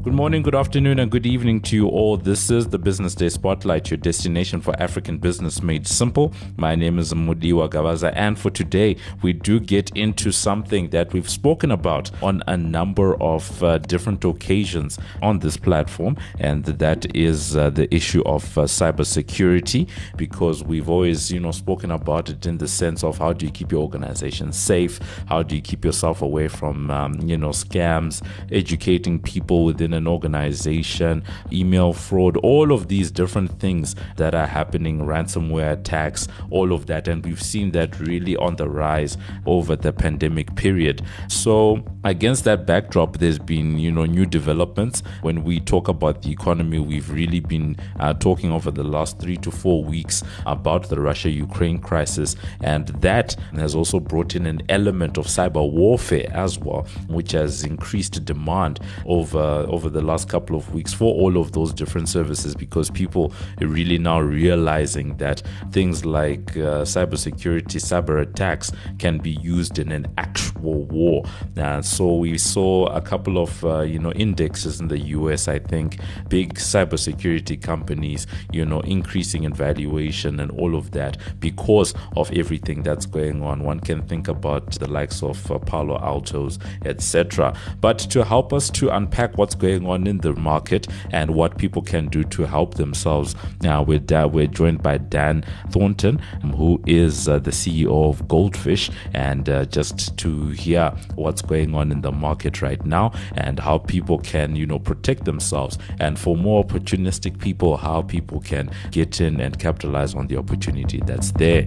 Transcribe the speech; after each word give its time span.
Good 0.00 0.14
morning, 0.14 0.42
good 0.42 0.54
afternoon, 0.54 1.00
and 1.00 1.10
good 1.10 1.26
evening 1.26 1.60
to 1.62 1.74
you 1.74 1.88
all. 1.88 2.16
This 2.16 2.50
is 2.50 2.68
the 2.68 2.78
Business 2.78 3.16
Day 3.16 3.28
Spotlight, 3.28 3.90
your 3.90 3.98
destination 3.98 4.60
for 4.60 4.80
African 4.80 5.18
business 5.18 5.60
made 5.60 5.88
simple. 5.88 6.32
My 6.56 6.76
name 6.76 7.00
is 7.00 7.12
Mudiwa 7.12 7.68
Gavaza, 7.68 8.12
and 8.14 8.38
for 8.38 8.48
today, 8.48 8.96
we 9.22 9.32
do 9.32 9.58
get 9.58 9.90
into 9.96 10.30
something 10.30 10.90
that 10.90 11.12
we've 11.12 11.28
spoken 11.28 11.72
about 11.72 12.12
on 12.22 12.44
a 12.46 12.56
number 12.56 13.20
of 13.20 13.62
uh, 13.62 13.78
different 13.78 14.24
occasions 14.24 15.00
on 15.20 15.40
this 15.40 15.56
platform, 15.56 16.16
and 16.38 16.64
that 16.64 17.14
is 17.14 17.56
uh, 17.56 17.68
the 17.68 17.92
issue 17.92 18.22
of 18.22 18.56
uh, 18.56 18.62
cybersecurity. 18.62 19.88
Because 20.16 20.62
we've 20.62 20.88
always, 20.88 21.32
you 21.32 21.40
know, 21.40 21.50
spoken 21.50 21.90
about 21.90 22.30
it 22.30 22.46
in 22.46 22.58
the 22.58 22.68
sense 22.68 23.02
of 23.02 23.18
how 23.18 23.32
do 23.32 23.46
you 23.46 23.52
keep 23.52 23.72
your 23.72 23.82
organization 23.82 24.52
safe, 24.52 25.00
how 25.26 25.42
do 25.42 25.56
you 25.56 25.60
keep 25.60 25.84
yourself 25.84 26.22
away 26.22 26.46
from, 26.46 26.88
um, 26.92 27.14
you 27.28 27.36
know, 27.36 27.50
scams, 27.50 28.24
educating 28.52 29.18
people 29.18 29.64
within 29.64 29.87
an 29.94 30.06
organization, 30.06 31.22
email 31.52 31.92
fraud, 31.92 32.36
all 32.38 32.72
of 32.72 32.88
these 32.88 33.10
different 33.10 33.58
things 33.60 33.94
that 34.16 34.34
are 34.34 34.46
happening, 34.46 35.00
ransomware 35.00 35.72
attacks, 35.72 36.28
all 36.50 36.72
of 36.72 36.86
that. 36.86 37.08
And 37.08 37.24
we've 37.24 37.42
seen 37.42 37.72
that 37.72 37.98
really 38.00 38.36
on 38.36 38.56
the 38.56 38.68
rise 38.68 39.16
over 39.46 39.76
the 39.76 39.92
pandemic 39.92 40.54
period. 40.56 41.02
So, 41.28 41.84
against 42.04 42.44
that 42.44 42.66
backdrop, 42.66 43.18
there's 43.18 43.38
been, 43.38 43.78
you 43.78 43.90
know, 43.90 44.04
new 44.04 44.26
developments. 44.26 45.02
When 45.22 45.44
we 45.44 45.60
talk 45.60 45.88
about 45.88 46.22
the 46.22 46.30
economy, 46.30 46.78
we've 46.78 47.10
really 47.10 47.40
been 47.40 47.76
uh, 48.00 48.14
talking 48.14 48.52
over 48.52 48.70
the 48.70 48.84
last 48.84 49.18
three 49.18 49.36
to 49.38 49.50
four 49.50 49.84
weeks 49.84 50.22
about 50.46 50.88
the 50.88 51.00
Russia 51.00 51.30
Ukraine 51.30 51.78
crisis. 51.78 52.36
And 52.60 52.88
that 53.00 53.36
has 53.54 53.74
also 53.74 54.00
brought 54.00 54.34
in 54.34 54.46
an 54.46 54.62
element 54.68 55.18
of 55.18 55.26
cyber 55.26 55.70
warfare 55.70 56.30
as 56.32 56.58
well, 56.58 56.86
which 57.08 57.32
has 57.32 57.64
increased 57.64 58.24
demand 58.24 58.80
over, 59.06 59.66
over 59.78 59.88
the 59.88 60.02
last 60.02 60.28
couple 60.28 60.56
of 60.56 60.74
weeks 60.74 60.92
for 60.92 61.14
all 61.14 61.36
of 61.36 61.52
those 61.52 61.72
different 61.72 62.08
services 62.08 62.52
because 62.52 62.90
people 62.90 63.32
are 63.60 63.68
really 63.68 63.96
now 63.96 64.18
realizing 64.18 65.16
that 65.18 65.40
things 65.70 66.04
like 66.04 66.56
uh, 66.56 66.82
cybersecurity, 66.82 67.78
cyber 67.78 68.20
attacks 68.20 68.72
can 68.98 69.18
be 69.18 69.30
used 69.30 69.78
in 69.78 69.92
an 69.92 70.04
actual 70.18 70.82
war. 70.86 71.22
Uh, 71.56 71.80
so 71.80 72.16
we 72.16 72.36
saw 72.36 72.86
a 72.86 73.00
couple 73.00 73.38
of 73.38 73.64
uh, 73.64 73.82
you 73.82 74.00
know 74.00 74.10
indexes 74.14 74.80
in 74.80 74.88
the 74.88 74.98
US. 74.98 75.46
I 75.46 75.60
think 75.60 76.00
big 76.28 76.54
cybersecurity 76.54 77.62
companies, 77.62 78.26
you 78.50 78.64
know, 78.64 78.80
increasing 78.80 79.44
in 79.44 79.54
valuation 79.54 80.40
and 80.40 80.50
all 80.50 80.74
of 80.74 80.90
that 80.90 81.18
because 81.38 81.94
of 82.16 82.32
everything 82.32 82.82
that's 82.82 83.06
going 83.06 83.44
on. 83.44 83.62
One 83.62 83.78
can 83.78 84.02
think 84.08 84.26
about 84.26 84.72
the 84.72 84.90
likes 84.90 85.22
of 85.22 85.48
uh, 85.52 85.60
Palo 85.60 85.98
Altos, 85.98 86.58
etc. 86.84 87.54
But 87.80 88.00
to 88.10 88.24
help 88.24 88.52
us 88.52 88.70
to 88.70 88.88
unpack 88.90 89.38
what's 89.38 89.54
going 89.54 89.67
going 89.68 89.86
on 89.86 90.06
in 90.06 90.18
the 90.18 90.32
market 90.34 90.88
and 91.10 91.34
what 91.34 91.58
people 91.58 91.82
can 91.82 92.08
do 92.08 92.24
to 92.24 92.46
help 92.46 92.74
themselves. 92.74 93.34
Now, 93.62 93.82
we're, 93.82 94.00
we're 94.28 94.46
joined 94.46 94.82
by 94.82 94.98
Dan 94.98 95.44
Thornton, 95.70 96.18
who 96.56 96.80
is 96.86 97.28
uh, 97.28 97.38
the 97.38 97.50
CEO 97.50 98.08
of 98.08 98.26
Goldphish, 98.28 98.90
and 99.12 99.48
uh, 99.48 99.66
just 99.66 100.16
to 100.18 100.48
hear 100.50 100.90
what's 101.16 101.42
going 101.42 101.74
on 101.74 101.92
in 101.92 102.00
the 102.00 102.12
market 102.12 102.62
right 102.62 102.84
now 102.86 103.12
and 103.36 103.58
how 103.58 103.78
people 103.78 104.18
can, 104.18 104.56
you 104.56 104.66
know, 104.66 104.78
protect 104.78 105.24
themselves. 105.24 105.78
And 106.00 106.18
for 106.18 106.36
more 106.36 106.64
opportunistic 106.64 107.38
people, 107.38 107.76
how 107.76 108.02
people 108.02 108.40
can 108.40 108.70
get 108.90 109.20
in 109.20 109.40
and 109.40 109.58
capitalize 109.58 110.14
on 110.14 110.28
the 110.28 110.38
opportunity 110.38 111.00
that's 111.04 111.32
there. 111.32 111.66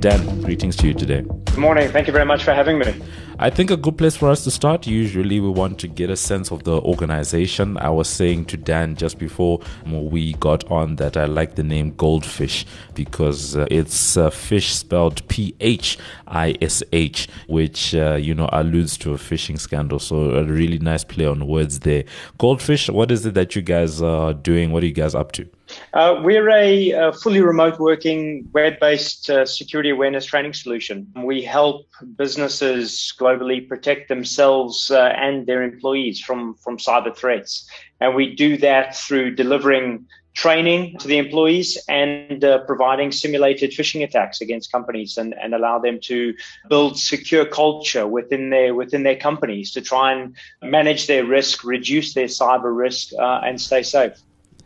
Dan, 0.00 0.40
greetings 0.40 0.76
to 0.76 0.86
you 0.86 0.94
today. 0.94 1.20
Good 1.20 1.58
morning. 1.58 1.90
Thank 1.90 2.06
you 2.06 2.12
very 2.14 2.24
much 2.24 2.42
for 2.42 2.54
having 2.54 2.78
me. 2.78 2.94
I 3.38 3.50
think 3.50 3.70
a 3.70 3.76
good 3.76 3.98
place 3.98 4.16
for 4.16 4.30
us 4.30 4.44
to 4.44 4.50
start, 4.50 4.86
usually 4.86 5.40
we 5.40 5.50
want 5.50 5.78
to 5.80 5.88
get 5.88 6.08
a 6.08 6.16
sense 6.16 6.50
of 6.50 6.64
the 6.64 6.80
organization. 6.80 7.76
I 7.76 7.90
was 7.90 8.08
saying 8.08 8.46
to 8.46 8.56
Dan 8.56 8.96
just 8.96 9.18
before 9.18 9.60
we 9.84 10.32
got 10.34 10.70
on 10.70 10.96
that 10.96 11.18
I 11.18 11.26
like 11.26 11.56
the 11.56 11.62
name 11.62 11.92
Goldphish 11.92 12.64
because 12.94 13.56
uh, 13.56 13.66
it's 13.70 14.16
uh, 14.16 14.30
fish 14.30 14.74
spelled 14.74 15.26
P 15.28 15.54
H 15.60 15.98
I 16.26 16.56
S 16.62 16.82
H, 16.92 17.28
which, 17.46 17.94
uh, 17.94 18.14
you 18.14 18.34
know, 18.34 18.48
alludes 18.52 18.96
to 18.98 19.12
a 19.12 19.18
phishing 19.18 19.60
scandal. 19.60 19.98
So 19.98 20.30
a 20.30 20.44
really 20.44 20.78
nice 20.78 21.04
play 21.04 21.26
on 21.26 21.46
words 21.46 21.80
there. 21.80 22.04
Goldphish, 22.38 22.88
what 22.88 23.10
is 23.10 23.26
it 23.26 23.34
that 23.34 23.54
you 23.54 23.60
guys 23.60 24.00
are 24.00 24.32
doing? 24.32 24.72
What 24.72 24.82
are 24.82 24.86
you 24.86 24.94
guys 24.94 25.14
up 25.14 25.32
to? 25.32 25.46
Uh, 25.92 26.20
we're 26.22 26.48
a, 26.50 26.90
a, 26.90 27.12
fully 27.12 27.40
remote 27.40 27.78
working 27.78 28.48
web 28.52 28.78
based 28.80 29.28
uh, 29.30 29.44
security 29.44 29.90
awareness 29.90 30.24
training 30.24 30.54
solution. 30.54 31.06
We 31.16 31.42
help 31.42 31.86
businesses 32.16 33.12
globally 33.18 33.68
protect 33.68 34.08
themselves 34.08 34.90
uh, 34.90 35.12
and 35.16 35.46
their 35.46 35.62
employees 35.62 36.20
from, 36.20 36.54
from 36.54 36.78
cyber 36.78 37.14
threats. 37.16 37.68
And 38.00 38.14
we 38.14 38.34
do 38.34 38.56
that 38.58 38.96
through 38.96 39.34
delivering 39.34 40.06
training 40.34 40.96
to 40.98 41.08
the 41.08 41.18
employees 41.18 41.76
and 41.88 42.44
uh, 42.44 42.58
providing 42.64 43.10
simulated 43.12 43.70
phishing 43.72 44.02
attacks 44.02 44.40
against 44.40 44.70
companies 44.70 45.18
and, 45.18 45.34
and 45.34 45.54
allow 45.54 45.78
them 45.78 45.98
to 46.00 46.34
build 46.68 46.98
secure 46.98 47.44
culture 47.44 48.06
within 48.06 48.50
their 48.50 48.74
within 48.74 49.02
their 49.02 49.16
companies 49.16 49.72
to 49.72 49.80
try 49.80 50.12
and 50.12 50.36
manage 50.62 51.06
their 51.08 51.24
risk, 51.24 51.64
reduce 51.64 52.14
their 52.14 52.26
cyber 52.26 52.74
risk, 52.74 53.12
uh, 53.18 53.40
and 53.44 53.60
stay 53.60 53.82
safe. 53.82 54.16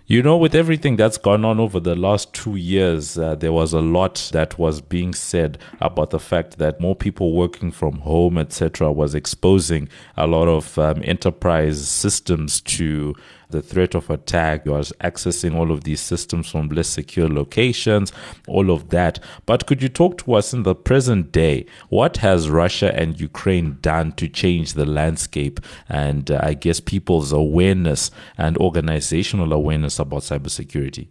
You 0.06 0.22
know, 0.22 0.36
with 0.36 0.54
everything 0.54 0.96
that's 0.96 1.16
gone 1.16 1.46
on 1.46 1.58
over 1.58 1.80
the 1.80 1.96
last 1.96 2.34
two 2.34 2.56
years, 2.56 3.16
uh, 3.16 3.36
there 3.36 3.54
was 3.54 3.72
a 3.72 3.80
lot 3.80 4.28
that 4.34 4.58
was 4.58 4.82
being 4.82 5.14
said 5.14 5.56
about 5.80 6.10
the 6.10 6.18
fact 6.18 6.58
that 6.58 6.78
more 6.78 6.94
people 6.94 7.32
working 7.32 7.70
from 7.70 8.00
home, 8.00 8.36
etc., 8.36 8.92
was 8.92 9.14
exposing 9.14 9.88
a 10.14 10.26
lot 10.26 10.46
of 10.46 10.78
um, 10.78 11.00
enterprise 11.06 11.88
systems 11.88 12.60
to 12.60 13.14
the 13.50 13.62
threat 13.62 13.94
of 13.94 14.10
attack. 14.10 14.64
You 14.64 14.74
are 14.74 14.80
accessing 14.80 15.54
all 15.54 15.70
of 15.70 15.84
these 15.84 16.00
systems 16.00 16.50
from 16.50 16.68
less 16.68 16.88
secure 16.88 17.28
locations, 17.28 18.12
all 18.46 18.70
of 18.70 18.90
that. 18.90 19.18
But 19.46 19.66
could 19.66 19.82
you 19.82 19.88
talk 19.88 20.18
to 20.18 20.34
us 20.34 20.52
in 20.52 20.62
the 20.62 20.74
present 20.74 21.32
day? 21.32 21.66
What 21.88 22.18
has 22.18 22.48
Russia 22.48 22.94
and 22.94 23.20
Ukraine 23.20 23.78
done 23.80 24.12
to 24.12 24.28
change 24.28 24.74
the 24.74 24.86
landscape 24.86 25.60
and 25.88 26.30
uh, 26.30 26.40
I 26.42 26.54
guess 26.54 26.80
people's 26.80 27.32
awareness 27.32 28.10
and 28.38 28.56
organizational 28.58 29.52
awareness 29.52 29.98
about 29.98 30.22
cybersecurity? 30.22 31.08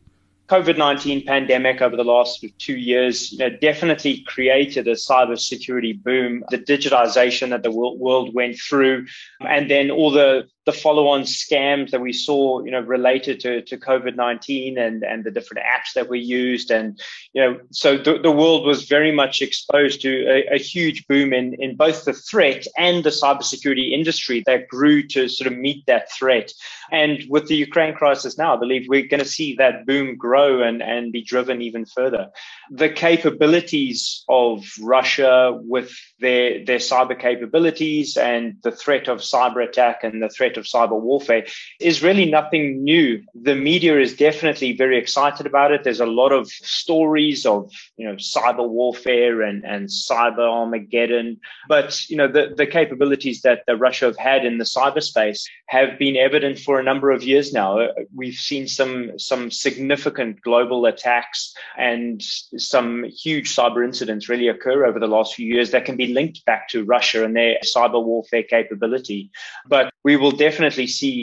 COVID 0.49 0.77
19 0.77 1.25
pandemic 1.25 1.81
over 1.81 1.95
the 1.95 2.03
last 2.03 2.45
two 2.59 2.75
years 2.77 3.31
you 3.31 3.39
know, 3.39 3.49
definitely 3.49 4.23
created 4.27 4.87
a 4.87 4.91
cybersecurity 4.91 6.01
boom. 6.03 6.43
The 6.49 6.59
digitization 6.59 7.49
that 7.49 7.63
the 7.63 7.71
world 7.71 8.35
went 8.35 8.59
through, 8.59 9.07
and 9.39 9.71
then 9.71 9.89
all 9.89 10.11
the 10.11 10.47
the 10.65 10.71
follow-on 10.71 11.23
scams 11.23 11.91
that 11.91 11.99
we 11.99 12.13
saw, 12.13 12.63
you 12.63 12.71
know, 12.71 12.79
related 12.79 13.39
to, 13.41 13.61
to 13.63 13.77
COVID-19 13.77 14.79
and, 14.79 15.03
and 15.03 15.23
the 15.23 15.31
different 15.31 15.65
apps 15.65 15.93
that 15.95 16.09
we 16.09 16.19
used. 16.19 16.71
And, 16.71 16.99
you 17.33 17.41
know, 17.41 17.59
so 17.71 17.97
the, 17.97 18.19
the 18.19 18.31
world 18.31 18.65
was 18.65 18.85
very 18.85 19.11
much 19.11 19.41
exposed 19.41 20.01
to 20.01 20.25
a, 20.29 20.55
a 20.55 20.57
huge 20.57 21.05
boom 21.07 21.33
in, 21.33 21.53
in 21.55 21.75
both 21.75 22.05
the 22.05 22.13
threat 22.13 22.65
and 22.77 23.03
the 23.03 23.09
cybersecurity 23.09 23.91
industry 23.91 24.41
that 24.45 24.69
grew 24.69 25.05
to 25.07 25.27
sort 25.27 25.51
of 25.51 25.57
meet 25.57 25.85
that 25.87 26.11
threat. 26.11 26.53
And 26.91 27.23
with 27.27 27.47
the 27.47 27.55
Ukraine 27.55 27.93
crisis 27.93 28.37
now, 28.37 28.55
I 28.55 28.59
believe 28.59 28.85
we're 28.87 29.07
going 29.07 29.19
to 29.23 29.25
see 29.25 29.55
that 29.55 29.85
boom 29.85 30.15
grow 30.15 30.61
and, 30.61 30.81
and 30.81 31.11
be 31.11 31.23
driven 31.23 31.61
even 31.61 31.85
further. 31.85 32.29
The 32.71 32.89
capabilities 32.89 34.23
of 34.29 34.65
Russia 34.81 35.59
with 35.61 35.93
their, 36.19 36.63
their 36.63 36.77
cyber 36.77 37.19
capabilities 37.19 38.15
and 38.15 38.57
the 38.63 38.71
threat 38.71 39.09
of 39.09 39.19
cyber 39.19 39.67
attack 39.67 40.03
and 40.03 40.21
the 40.21 40.29
threat 40.29 40.52
threat 40.53 40.57
of 40.57 40.65
cyber 40.65 40.99
warfare 40.99 41.45
is 41.79 42.03
really 42.03 42.29
nothing 42.29 42.83
new. 42.83 43.21
The 43.35 43.55
media 43.55 43.99
is 43.99 44.15
definitely 44.15 44.73
very 44.73 44.97
excited 44.97 45.45
about 45.45 45.71
it. 45.71 45.83
There's 45.83 45.99
a 45.99 46.05
lot 46.05 46.31
of 46.31 46.47
stories 46.47 47.45
of, 47.45 47.71
you 47.97 48.07
know, 48.07 48.15
cyber 48.15 48.67
warfare 48.67 49.41
and, 49.41 49.63
and 49.65 49.87
cyber 49.89 50.39
Armageddon. 50.39 51.39
But, 51.67 52.09
you 52.09 52.17
know, 52.17 52.27
the, 52.27 52.53
the 52.55 52.67
capabilities 52.67 53.41
that, 53.41 53.63
that 53.67 53.77
Russia 53.77 54.05
have 54.05 54.17
had 54.17 54.45
in 54.45 54.57
the 54.57 54.65
cyberspace 54.65 55.41
have 55.67 55.97
been 55.97 56.17
evident 56.17 56.59
for 56.59 56.79
a 56.79 56.83
number 56.83 57.11
of 57.11 57.23
years 57.23 57.53
now. 57.53 57.87
We've 58.15 58.35
seen 58.35 58.67
some, 58.67 59.17
some 59.17 59.51
significant 59.51 60.41
global 60.41 60.85
attacks 60.85 61.53
and 61.77 62.21
some 62.21 63.05
huge 63.05 63.55
cyber 63.55 63.83
incidents 63.83 64.29
really 64.29 64.47
occur 64.47 64.85
over 64.85 64.99
the 64.99 65.07
last 65.07 65.35
few 65.35 65.47
years 65.47 65.71
that 65.71 65.85
can 65.85 65.95
be 65.95 66.13
linked 66.13 66.45
back 66.45 66.67
to 66.69 66.83
Russia 66.83 67.23
and 67.23 67.35
their 67.35 67.57
cyber 67.63 68.03
warfare 68.03 68.43
capability. 68.43 69.31
But 69.67 69.91
we 70.03 70.17
will 70.17 70.31
definitely 70.45 70.87
see 70.87 71.17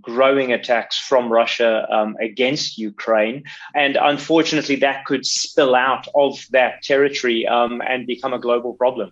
growing 0.00 0.52
attacks 0.52 0.96
from 0.98 1.32
Russia 1.40 1.72
um, 1.96 2.16
against 2.28 2.78
Ukraine. 2.78 3.36
And 3.74 3.96
unfortunately, 4.12 4.76
that 4.86 5.04
could 5.08 5.24
spill 5.26 5.74
out 5.74 6.06
of 6.14 6.32
that 6.50 6.82
territory 6.82 7.46
um, 7.46 7.82
and 7.90 8.06
become 8.06 8.32
a 8.32 8.38
global 8.46 8.72
problem. 8.82 9.08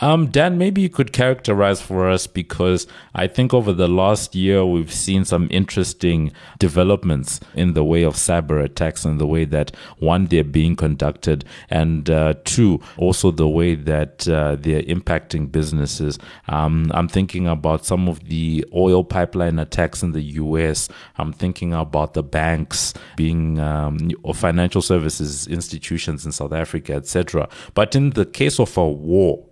Um, 0.00 0.28
Dan, 0.28 0.58
maybe 0.58 0.80
you 0.80 0.88
could 0.88 1.12
characterize 1.12 1.80
for 1.80 2.08
us 2.08 2.26
because 2.26 2.86
I 3.14 3.26
think 3.26 3.52
over 3.52 3.72
the 3.72 3.88
last 3.88 4.34
year 4.34 4.64
we've 4.64 4.92
seen 4.92 5.24
some 5.24 5.48
interesting 5.50 6.32
developments 6.58 7.40
in 7.54 7.74
the 7.74 7.84
way 7.84 8.02
of 8.02 8.14
cyber 8.14 8.62
attacks 8.62 9.04
and 9.04 9.20
the 9.20 9.26
way 9.26 9.44
that 9.46 9.74
one 9.98 10.26
they're 10.26 10.44
being 10.44 10.76
conducted, 10.76 11.44
and 11.68 12.08
uh, 12.08 12.34
two 12.44 12.80
also 12.96 13.30
the 13.30 13.48
way 13.48 13.74
that 13.74 14.28
uh, 14.28 14.56
they're 14.56 14.82
impacting 14.82 15.50
businesses. 15.50 16.18
Um, 16.48 16.90
I'm 16.94 17.08
thinking 17.08 17.46
about 17.46 17.84
some 17.84 18.08
of 18.08 18.28
the 18.28 18.64
oil 18.74 19.04
pipeline 19.04 19.58
attacks 19.58 20.02
in 20.02 20.12
the 20.12 20.22
U.S. 20.22 20.88
I'm 21.18 21.32
thinking 21.32 21.72
about 21.72 22.14
the 22.14 22.22
banks 22.22 22.94
being 23.16 23.58
um, 23.58 24.10
or 24.22 24.34
financial 24.34 24.82
services 24.82 25.46
institutions 25.46 26.24
in 26.24 26.32
South 26.32 26.52
Africa, 26.52 26.94
etc. 26.94 27.48
But 27.74 27.94
in 27.94 28.10
the 28.10 28.26
case 28.26 28.60
of 28.60 28.76
a 28.76 28.88
war 28.88 29.49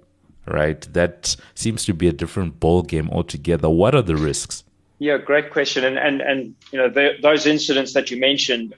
right? 0.48 0.80
That 0.92 1.36
seems 1.54 1.84
to 1.86 1.94
be 1.94 2.08
a 2.08 2.12
different 2.12 2.60
ball 2.60 2.82
game 2.82 3.08
altogether. 3.10 3.68
What 3.68 3.94
are 3.94 4.02
the 4.02 4.16
risks? 4.16 4.64
Yeah, 4.98 5.18
great 5.18 5.50
question. 5.50 5.84
And 5.84 5.98
and 5.98 6.20
and 6.20 6.54
you 6.72 6.78
know 6.78 6.88
the, 6.88 7.12
those 7.22 7.46
incidents 7.46 7.92
that 7.92 8.10
you 8.10 8.18
mentioned, 8.18 8.74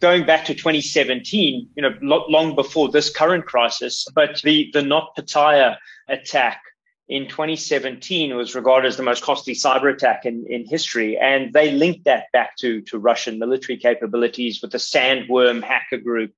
going 0.00 0.26
back 0.26 0.44
to 0.46 0.54
2017, 0.54 1.68
you 1.76 1.82
know, 1.82 1.94
long 2.00 2.54
before 2.54 2.90
this 2.90 3.10
current 3.10 3.46
crisis, 3.46 4.06
but 4.14 4.40
the 4.42 4.70
the 4.72 4.80
NotPetya 4.80 5.76
attack 6.08 6.62
in 7.10 7.26
2017 7.26 8.36
was 8.36 8.54
regarded 8.54 8.86
as 8.86 8.96
the 8.96 9.02
most 9.02 9.24
costly 9.24 9.52
cyber 9.52 9.92
attack 9.92 10.24
in, 10.24 10.46
in 10.48 10.64
history. 10.64 11.18
And 11.18 11.52
they 11.52 11.72
linked 11.72 12.04
that 12.04 12.30
back 12.32 12.56
to, 12.58 12.80
to 12.82 13.00
Russian 13.00 13.40
military 13.40 13.76
capabilities 13.76 14.62
with 14.62 14.70
the 14.70 14.78
Sandworm 14.78 15.60
hacker 15.60 15.96
group. 15.96 16.32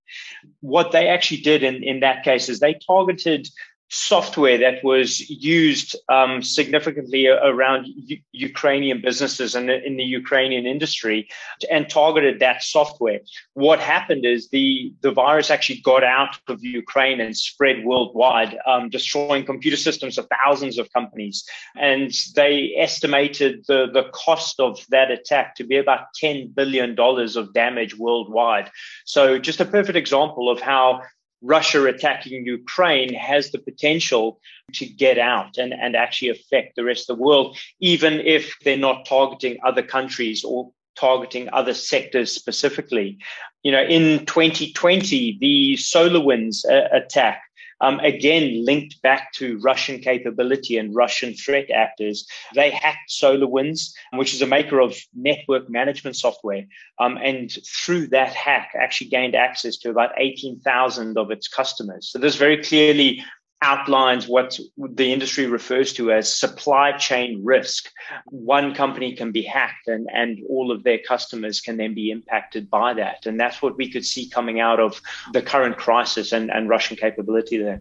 What 0.61 0.90
they 0.90 1.08
actually 1.08 1.43
did 1.43 1.62
in, 1.62 1.84
in 1.84 2.00
that 2.00 2.25
case 2.25 2.49
is 2.49 2.58
they 2.58 2.73
targeted 2.87 3.49
software 3.93 4.56
that 4.56 4.83
was 4.83 5.29
used 5.29 5.94
um, 6.09 6.43
significantly 6.43 7.27
around 7.29 7.87
U- 7.87 8.17
Ukrainian 8.33 9.03
businesses 9.03 9.55
and 9.55 9.69
in 9.69 9.99
the 9.99 10.03
Ukrainian 10.03 10.65
industry 10.65 11.29
and 11.71 11.91
targeted 11.91 12.41
that 12.41 12.62
software. 12.62 13.21
What 13.53 13.81
happened 13.81 14.25
is 14.25 14.49
the, 14.49 14.94
the 15.03 15.11
virus 15.11 15.50
actually 15.50 15.83
got 15.83 16.03
out 16.03 16.39
of 16.49 16.65
Ukraine 16.65 17.21
and 17.21 17.37
spread 17.37 17.85
worldwide, 17.85 18.56
um, 18.67 18.89
destroying 18.89 19.44
computer 19.44 19.77
systems 19.77 20.17
of 20.17 20.27
thousands 20.43 20.79
of 20.79 20.91
companies. 20.94 21.44
And 21.77 22.11
they 22.35 22.73
estimated 22.79 23.67
the, 23.69 23.91
the 23.93 24.05
cost 24.15 24.59
of 24.59 24.87
that 24.89 25.11
attack 25.11 25.55
to 25.56 25.65
be 25.65 25.77
about 25.77 26.06
$10 26.23 26.55
billion 26.55 26.99
of 26.99 27.53
damage 27.53 27.94
worldwide. 27.99 28.71
So 29.05 29.39
just 29.39 29.61
a 29.61 29.67
perfect 29.67 29.99
example 29.99 30.50
of 30.50 30.62
how 30.62 31.03
Russia 31.43 31.85
attacking 31.87 32.47
Ukraine 32.47 33.12
has 33.15 33.50
the 33.50 33.59
potential 33.59 34.41
to 34.75 34.87
get 34.87 35.19
out 35.19 35.59
and, 35.59 35.75
and 35.75 35.97
actually 35.97 36.31
affect 36.31 36.77
the 36.77 36.85
rest 36.85 37.11
of 37.11 37.17
the 37.17 37.23
world, 37.23 37.59
even 37.81 38.21
if 38.21 38.56
they're 38.65 38.77
not 38.77 39.05
targeting 39.05 39.59
other 39.65 39.83
countries 39.83 40.44
or 40.44 40.71
targeting 40.94 41.49
other 41.53 41.75
sectors 41.75 42.33
specifically. 42.33 43.19
You 43.62 43.73
know, 43.73 43.83
in 43.83 44.25
2020, 44.27 45.39
the 45.41 45.75
SolarWinds 45.75 46.65
uh, 46.65 46.89
attack 46.93 47.43
um, 47.82 47.99
again 48.00 48.64
linked 48.64 49.02
back 49.02 49.32
to 49.34 49.58
Russian 49.58 49.99
capability 49.99 50.79
and 50.79 50.94
Russian 50.94 51.34
threat 51.34 51.70
actors. 51.70 52.26
They 52.55 52.70
hacked 52.70 53.11
SolarWinds, 53.11 53.93
which 54.14 54.32
is 54.32 54.40
a 54.40 54.46
maker 54.46 54.81
of 54.81 54.96
network 55.14 55.69
management 55.69 56.17
software, 56.17 56.64
um, 56.99 57.19
and 57.19 57.52
through 57.67 58.06
that 58.08 58.32
hack, 58.32 58.70
actually 58.79 59.08
gained 59.08 59.34
access 59.34 59.76
to 59.79 59.90
about 59.90 60.12
18,000 60.17 61.19
of 61.19 61.31
its 61.31 61.49
customers. 61.49 62.11
So 62.11 62.19
this 62.19 62.37
very 62.37 62.62
clearly 62.62 63.23
outlines 63.62 64.26
what 64.29 64.59
the 64.76 65.12
industry 65.12 65.47
refers 65.47 65.93
to 65.94 66.12
as 66.12 66.32
supply 66.32 66.93
chain 66.93 67.41
risk. 67.44 67.91
One 68.26 68.75
company 68.75 69.14
can 69.14 69.32
be 69.32 69.43
hacked 69.43 69.88
and, 69.88 70.09
and 70.12 70.41
all 70.49 70.70
of 70.70 70.82
their 70.82 70.99
customers 70.99 71.61
can 71.61 71.76
then 71.76 71.94
be 71.94 72.11
impacted 72.11 72.69
by 72.69 72.94
that. 72.94 73.25
And 73.25 73.38
that's 73.38 73.62
what 73.62 73.76
we 73.76 73.91
could 73.91 74.05
see 74.05 74.29
coming 74.29 74.61
out 74.61 74.81
of 74.81 75.00
the 75.32 75.43
current 75.43 75.79
crisis 75.79 76.32
and, 76.32 76.50
and 76.50 76.69
Russian 76.69 76.97
capability 76.97 77.59
there. 77.59 77.81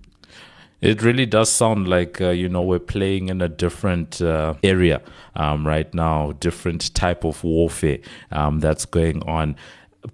It 0.82 1.04
really 1.04 1.28
does 1.28 1.52
sound 1.52 1.88
like 1.88 2.20
uh, 2.20 2.30
you 2.30 2.50
know 2.50 2.64
we're 2.64 2.80
playing 2.80 3.30
in 3.30 3.40
a 3.40 3.48
different 3.48 4.20
uh, 4.20 4.56
area 4.64 5.02
um, 5.36 5.66
right 5.66 5.94
now, 5.94 6.32
different 6.40 6.96
type 6.96 7.24
of 7.24 7.44
warfare 7.44 8.00
um, 8.32 8.60
that's 8.60 8.86
going 8.86 9.22
on 9.28 9.56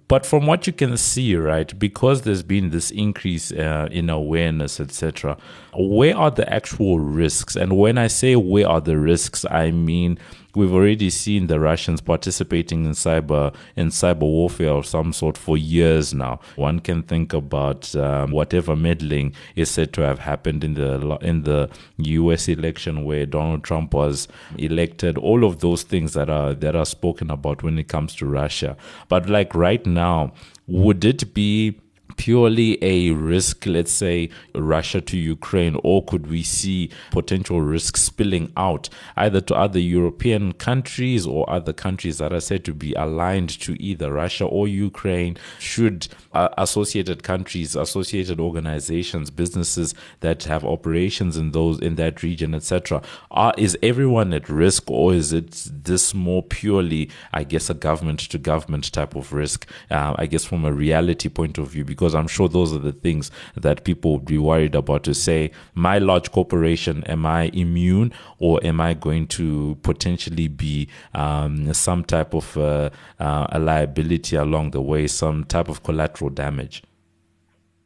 but 0.06 0.26
from 0.26 0.46
what 0.46 0.66
you 0.66 0.72
can 0.72 0.96
see, 0.96 1.34
right, 1.36 1.78
because 1.78 2.22
there's 2.22 2.42
been 2.42 2.70
this 2.70 2.90
increase 2.90 3.52
uh, 3.52 3.88
in 3.90 4.10
awareness, 4.10 4.80
etc., 4.80 5.36
where 5.74 6.16
are 6.16 6.30
the 6.30 6.50
actual 6.52 6.98
risks? 6.98 7.56
And 7.56 7.78
when 7.78 7.96
I 7.96 8.08
say 8.08 8.36
where 8.36 8.68
are 8.68 8.80
the 8.80 8.98
risks, 8.98 9.46
I 9.50 9.70
mean 9.70 10.18
we've 10.58 10.74
already 10.74 11.08
seen 11.08 11.46
the 11.46 11.60
Russians 11.60 12.00
participating 12.00 12.84
in 12.84 12.90
cyber 12.90 13.54
in 13.76 13.88
cyber 13.88 14.22
warfare 14.22 14.72
of 14.72 14.86
some 14.86 15.12
sort 15.12 15.38
for 15.38 15.56
years 15.56 16.12
now. 16.12 16.40
One 16.56 16.80
can 16.80 17.02
think 17.04 17.32
about 17.32 17.94
um, 17.94 18.32
whatever 18.32 18.74
meddling 18.74 19.34
is 19.54 19.70
said 19.70 19.92
to 19.94 20.00
have 20.02 20.18
happened 20.18 20.64
in 20.64 20.74
the 20.74 21.16
in 21.20 21.44
the 21.44 21.70
U.S. 21.98 22.48
election 22.48 23.04
where 23.04 23.24
Donald 23.24 23.62
Trump 23.62 23.94
was 23.94 24.26
elected. 24.56 25.16
All 25.16 25.44
of 25.44 25.60
those 25.60 25.84
things 25.84 26.14
that 26.14 26.28
are 26.28 26.54
that 26.54 26.74
are 26.74 26.86
spoken 26.86 27.30
about 27.30 27.62
when 27.62 27.78
it 27.78 27.88
comes 27.88 28.16
to 28.16 28.26
Russia. 28.26 28.76
But 29.08 29.28
like 29.28 29.54
right 29.54 29.86
now, 29.86 30.32
would 30.66 31.04
it 31.04 31.32
be 31.32 31.80
purely 32.16 32.82
a 32.82 33.10
risk, 33.10 33.66
let's 33.66 33.92
say 33.92 34.30
Russia 34.54 35.00
to 35.00 35.16
Ukraine, 35.16 35.78
or 35.82 36.04
could 36.04 36.26
we 36.28 36.42
see 36.42 36.90
potential 37.10 37.60
risks 37.60 38.02
spilling 38.02 38.52
out 38.56 38.88
either 39.16 39.40
to 39.42 39.54
other 39.54 39.78
European 39.78 40.52
countries 40.52 41.26
or 41.26 41.48
other 41.50 41.72
countries 41.72 42.18
that 42.18 42.32
are 42.32 42.40
said 42.40 42.64
to 42.64 42.74
be 42.74 42.92
aligned 42.94 43.50
to 43.60 43.80
either 43.82 44.12
Russia 44.12 44.44
or 44.44 44.66
Ukraine? 44.68 45.36
Should 45.58 46.08
uh, 46.32 46.48
associated 46.58 47.22
countries, 47.22 47.76
associated 47.76 48.40
organizations, 48.40 49.30
businesses 49.30 49.94
that 50.20 50.44
have 50.44 50.64
operations 50.64 51.36
in 51.36 51.52
those 51.52 51.78
in 51.80 51.96
that 51.96 52.22
region, 52.22 52.54
etc., 52.54 53.02
are 53.30 53.54
is 53.56 53.76
everyone 53.82 54.32
at 54.32 54.48
risk, 54.48 54.90
or 54.90 55.14
is 55.14 55.32
it 55.32 55.68
this 55.70 56.14
more 56.14 56.42
purely, 56.42 57.10
I 57.32 57.44
guess, 57.44 57.70
a 57.70 57.74
government 57.74 58.20
to 58.20 58.38
government 58.38 58.92
type 58.92 59.14
of 59.14 59.32
risk? 59.32 59.66
Uh, 59.90 60.14
I 60.16 60.26
guess 60.26 60.44
from 60.44 60.64
a 60.64 60.72
reality 60.72 61.28
point 61.28 61.58
of 61.58 61.68
view, 61.68 61.84
because 61.98 62.14
I'm 62.14 62.28
sure 62.28 62.48
those 62.48 62.72
are 62.72 62.78
the 62.78 62.92
things 62.92 63.32
that 63.56 63.82
people 63.82 64.12
would 64.12 64.24
be 64.24 64.38
worried 64.38 64.76
about 64.76 65.02
to 65.04 65.14
say, 65.14 65.50
my 65.74 65.98
large 65.98 66.30
corporation, 66.30 67.02
am 67.04 67.26
I 67.26 67.50
immune 67.52 68.12
or 68.38 68.64
am 68.64 68.80
I 68.80 68.94
going 68.94 69.26
to 69.38 69.76
potentially 69.82 70.46
be 70.46 70.88
um, 71.12 71.74
some 71.74 72.04
type 72.04 72.34
of 72.34 72.56
uh, 72.56 72.90
uh, 73.18 73.48
a 73.50 73.58
liability 73.58 74.36
along 74.36 74.70
the 74.70 74.80
way, 74.80 75.08
some 75.08 75.42
type 75.44 75.68
of 75.68 75.82
collateral 75.82 76.30
damage? 76.30 76.84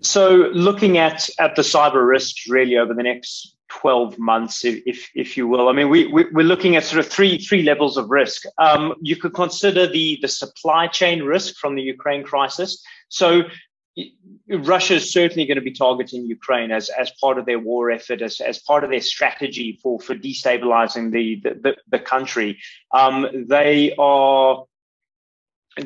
So, 0.02 0.50
looking 0.52 0.98
at 0.98 1.30
at 1.38 1.56
the 1.56 1.62
cyber 1.62 2.06
risks 2.06 2.48
really 2.48 2.76
over 2.76 2.92
the 2.92 3.04
next 3.04 3.56
12 3.80 4.18
months, 4.18 4.64
if, 4.64 5.10
if 5.14 5.36
you 5.36 5.48
will. 5.48 5.68
I 5.68 5.72
mean, 5.72 5.88
we, 5.88 6.06
we, 6.06 6.24
are 6.24 6.44
looking 6.44 6.76
at 6.76 6.84
sort 6.84 7.00
of 7.00 7.10
three, 7.10 7.38
three 7.38 7.62
levels 7.62 7.96
of 7.96 8.10
risk. 8.10 8.42
Um, 8.58 8.94
you 9.00 9.16
could 9.16 9.32
consider 9.32 9.86
the, 9.86 10.18
the 10.20 10.28
supply 10.28 10.88
chain 10.88 11.22
risk 11.22 11.56
from 11.56 11.74
the 11.74 11.82
Ukraine 11.82 12.22
crisis. 12.22 12.84
So 13.08 13.42
Russia 14.48 14.94
is 14.94 15.12
certainly 15.12 15.46
going 15.46 15.56
to 15.56 15.62
be 15.62 15.72
targeting 15.72 16.24
Ukraine 16.24 16.70
as, 16.70 16.88
as 16.88 17.10
part 17.20 17.38
of 17.38 17.46
their 17.46 17.58
war 17.58 17.90
effort, 17.90 18.22
as, 18.22 18.40
as 18.40 18.58
part 18.58 18.84
of 18.84 18.90
their 18.90 19.00
strategy 19.00 19.78
for, 19.82 20.00
for 20.00 20.14
destabilizing 20.14 21.12
the, 21.12 21.40
the, 21.42 21.76
the 21.88 21.98
country. 21.98 22.58
Um, 22.92 23.46
they 23.48 23.94
are 23.98 24.64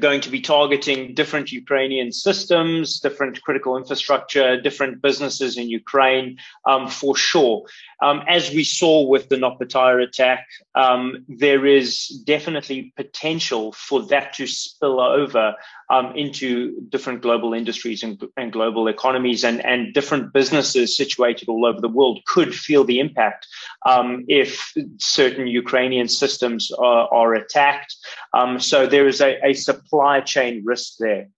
going 0.00 0.20
to 0.20 0.30
be 0.30 0.40
targeting 0.40 1.14
different 1.14 1.52
Ukrainian 1.52 2.10
systems, 2.10 2.98
different 2.98 3.40
critical 3.42 3.76
infrastructure, 3.76 4.60
different 4.60 5.00
businesses 5.00 5.56
in 5.56 5.68
Ukraine, 5.68 6.38
um, 6.64 6.88
for 6.88 7.16
sure. 7.16 7.64
Um, 8.02 8.22
as 8.28 8.50
we 8.50 8.64
saw 8.64 9.06
with 9.06 9.28
the 9.28 9.36
Not 9.36 9.62
attack, 9.62 10.46
um, 10.74 11.24
there 11.28 11.66
is 11.66 12.08
definitely 12.24 12.92
potential 12.96 13.72
for 13.72 14.02
that 14.06 14.34
to 14.34 14.46
spill 14.46 15.00
over 15.00 15.54
um, 15.90 16.14
into 16.16 16.80
different 16.88 17.22
global 17.22 17.54
industries 17.54 18.02
and, 18.02 18.22
and 18.36 18.52
global 18.52 18.88
economies, 18.88 19.44
and, 19.44 19.64
and 19.64 19.94
different 19.94 20.32
businesses 20.32 20.96
situated 20.96 21.48
all 21.48 21.64
over 21.64 21.80
the 21.80 21.88
world 21.88 22.20
could 22.26 22.54
feel 22.54 22.84
the 22.84 23.00
impact 23.00 23.46
um, 23.86 24.24
if 24.28 24.72
certain 24.98 25.46
Ukrainian 25.46 26.08
systems 26.08 26.70
are, 26.78 27.08
are 27.12 27.34
attacked. 27.34 27.94
Um, 28.34 28.60
so 28.60 28.86
there 28.86 29.06
is 29.06 29.20
a, 29.20 29.38
a 29.44 29.52
supply 29.54 30.20
chain 30.20 30.62
risk 30.64 30.94
there 30.98 31.28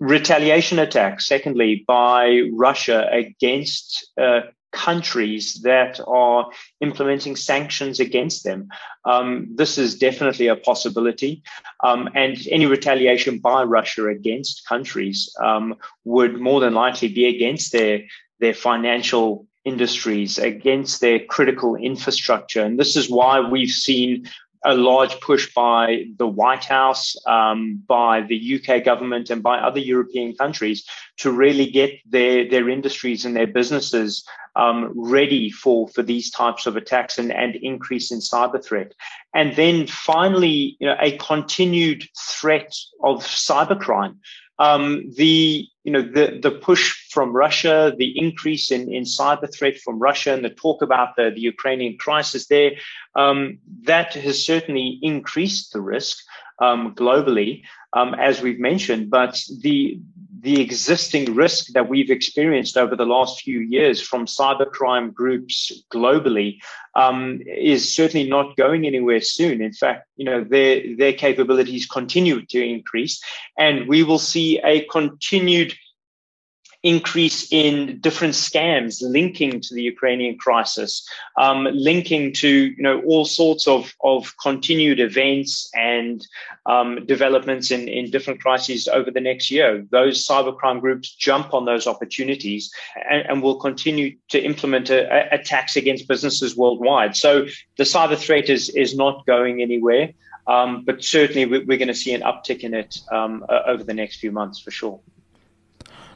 retaliation 0.00 0.80
attacks, 0.80 1.26
secondly, 1.26 1.84
by 1.86 2.42
Russia 2.52 3.08
against 3.12 4.10
uh, 4.20 4.40
countries 4.72 5.60
that 5.62 6.00
are 6.06 6.50
implementing 6.80 7.36
sanctions 7.36 8.00
against 8.00 8.44
them. 8.44 8.68
Um, 9.04 9.48
this 9.54 9.78
is 9.78 9.98
definitely 9.98 10.48
a 10.48 10.56
possibility. 10.56 11.42
Um, 11.84 12.08
and 12.14 12.36
any 12.50 12.66
retaliation 12.66 13.38
by 13.38 13.62
Russia 13.62 14.08
against 14.08 14.66
countries 14.66 15.32
um, 15.42 15.76
would 16.04 16.40
more 16.40 16.60
than 16.60 16.74
likely 16.74 17.08
be 17.08 17.26
against 17.26 17.72
their, 17.72 18.02
their 18.40 18.54
financial 18.54 19.46
industries, 19.64 20.38
against 20.38 21.00
their 21.00 21.20
critical 21.20 21.76
infrastructure. 21.76 22.62
And 22.62 22.78
this 22.78 22.96
is 22.96 23.08
why 23.08 23.40
we've 23.40 23.70
seen 23.70 24.26
a 24.64 24.74
large 24.74 25.20
push 25.20 25.52
by 25.54 26.04
the 26.18 26.26
White 26.26 26.64
House, 26.64 27.16
um, 27.26 27.82
by 27.86 28.20
the 28.22 28.60
UK 28.60 28.84
government, 28.84 29.30
and 29.30 29.42
by 29.42 29.58
other 29.58 29.80
European 29.80 30.34
countries 30.36 30.86
to 31.18 31.32
really 31.32 31.70
get 31.70 31.90
their, 32.08 32.48
their 32.48 32.68
industries 32.68 33.24
and 33.24 33.34
their 33.34 33.46
businesses 33.46 34.24
um, 34.56 34.92
ready 34.94 35.50
for, 35.50 35.88
for 35.88 36.02
these 36.02 36.30
types 36.30 36.66
of 36.66 36.76
attacks 36.76 37.18
and, 37.18 37.32
and 37.32 37.56
increase 37.56 38.10
in 38.10 38.18
cyber 38.18 38.62
threat. 38.64 38.92
And 39.34 39.56
then 39.56 39.86
finally, 39.86 40.76
you 40.78 40.86
know, 40.86 40.96
a 41.00 41.16
continued 41.18 42.04
threat 42.16 42.74
of 43.02 43.24
cybercrime 43.24 44.16
um, 44.62 45.10
the 45.16 45.66
you 45.82 45.92
know 45.92 46.02
the 46.02 46.38
the 46.40 46.50
push 46.50 47.10
from 47.10 47.32
Russia, 47.32 47.92
the 47.96 48.16
increase 48.16 48.70
in 48.70 48.92
in 48.92 49.02
cyber 49.04 49.52
threat 49.52 49.78
from 49.78 49.98
Russia, 49.98 50.32
and 50.32 50.44
the 50.44 50.50
talk 50.50 50.82
about 50.82 51.16
the, 51.16 51.30
the 51.34 51.40
Ukrainian 51.40 51.96
crisis 51.98 52.46
there, 52.46 52.72
um, 53.16 53.58
that 53.82 54.14
has 54.14 54.44
certainly 54.44 54.98
increased 55.02 55.72
the 55.72 55.80
risk 55.80 56.18
um, 56.60 56.94
globally, 56.94 57.62
um, 57.92 58.14
as 58.14 58.40
we've 58.40 58.60
mentioned. 58.60 59.10
But 59.10 59.42
the 59.60 60.00
the 60.42 60.60
existing 60.60 61.34
risk 61.36 61.68
that 61.68 61.88
we've 61.88 62.10
experienced 62.10 62.76
over 62.76 62.96
the 62.96 63.06
last 63.06 63.42
few 63.42 63.60
years 63.60 64.02
from 64.02 64.26
cybercrime 64.26 65.14
groups 65.14 65.84
globally 65.92 66.58
um, 66.96 67.40
is 67.46 67.94
certainly 67.94 68.28
not 68.28 68.56
going 68.56 68.84
anywhere 68.84 69.20
soon. 69.20 69.62
In 69.62 69.72
fact, 69.72 70.08
you 70.16 70.24
know 70.24 70.42
their 70.42 70.96
their 70.96 71.12
capabilities 71.12 71.86
continue 71.86 72.44
to 72.46 72.62
increase, 72.62 73.22
and 73.56 73.88
we 73.88 74.02
will 74.02 74.18
see 74.18 74.58
a 74.64 74.84
continued 74.86 75.74
increase 76.82 77.52
in 77.52 78.00
different 78.00 78.34
scams 78.34 78.98
linking 79.02 79.60
to 79.60 79.74
the 79.74 79.82
Ukrainian 79.82 80.36
crisis, 80.36 81.06
um, 81.36 81.68
linking 81.72 82.32
to 82.34 82.48
you 82.48 82.82
know 82.82 83.00
all 83.02 83.24
sorts 83.24 83.68
of 83.68 83.94
of 84.02 84.34
continued 84.42 84.98
events 85.00 85.70
and 85.74 86.26
um, 86.66 87.06
developments 87.06 87.70
in 87.70 87.88
in 87.88 88.10
different 88.10 88.40
crises 88.40 88.88
over 88.88 89.10
the 89.10 89.20
next 89.20 89.50
year. 89.50 89.86
Those 89.90 90.26
cybercrime 90.26 90.80
groups 90.80 91.14
jump 91.14 91.54
on 91.54 91.64
those 91.64 91.86
opportunities 91.86 92.72
and, 93.08 93.22
and 93.28 93.42
will 93.42 93.56
continue 93.56 94.16
to 94.30 94.42
implement 94.42 94.90
a, 94.90 95.00
a 95.12 95.40
attacks 95.42 95.76
against 95.76 96.08
businesses 96.08 96.56
worldwide. 96.56 97.16
So 97.16 97.46
the 97.76 97.84
cyber 97.84 98.18
threat 98.18 98.48
is 98.48 98.68
is 98.70 98.96
not 98.96 99.26
going 99.26 99.62
anywhere. 99.62 100.12
Um, 100.46 100.84
but 100.84 101.04
certainly, 101.04 101.46
we're, 101.46 101.76
going 101.76 101.86
to 101.86 101.94
see 101.94 102.14
an 102.14 102.22
uptick 102.22 102.60
in 102.60 102.74
it 102.74 102.98
um, 103.12 103.44
over 103.48 103.84
the 103.84 103.94
next 103.94 104.16
few 104.16 104.32
months 104.32 104.58
for 104.58 104.72
sure. 104.72 104.98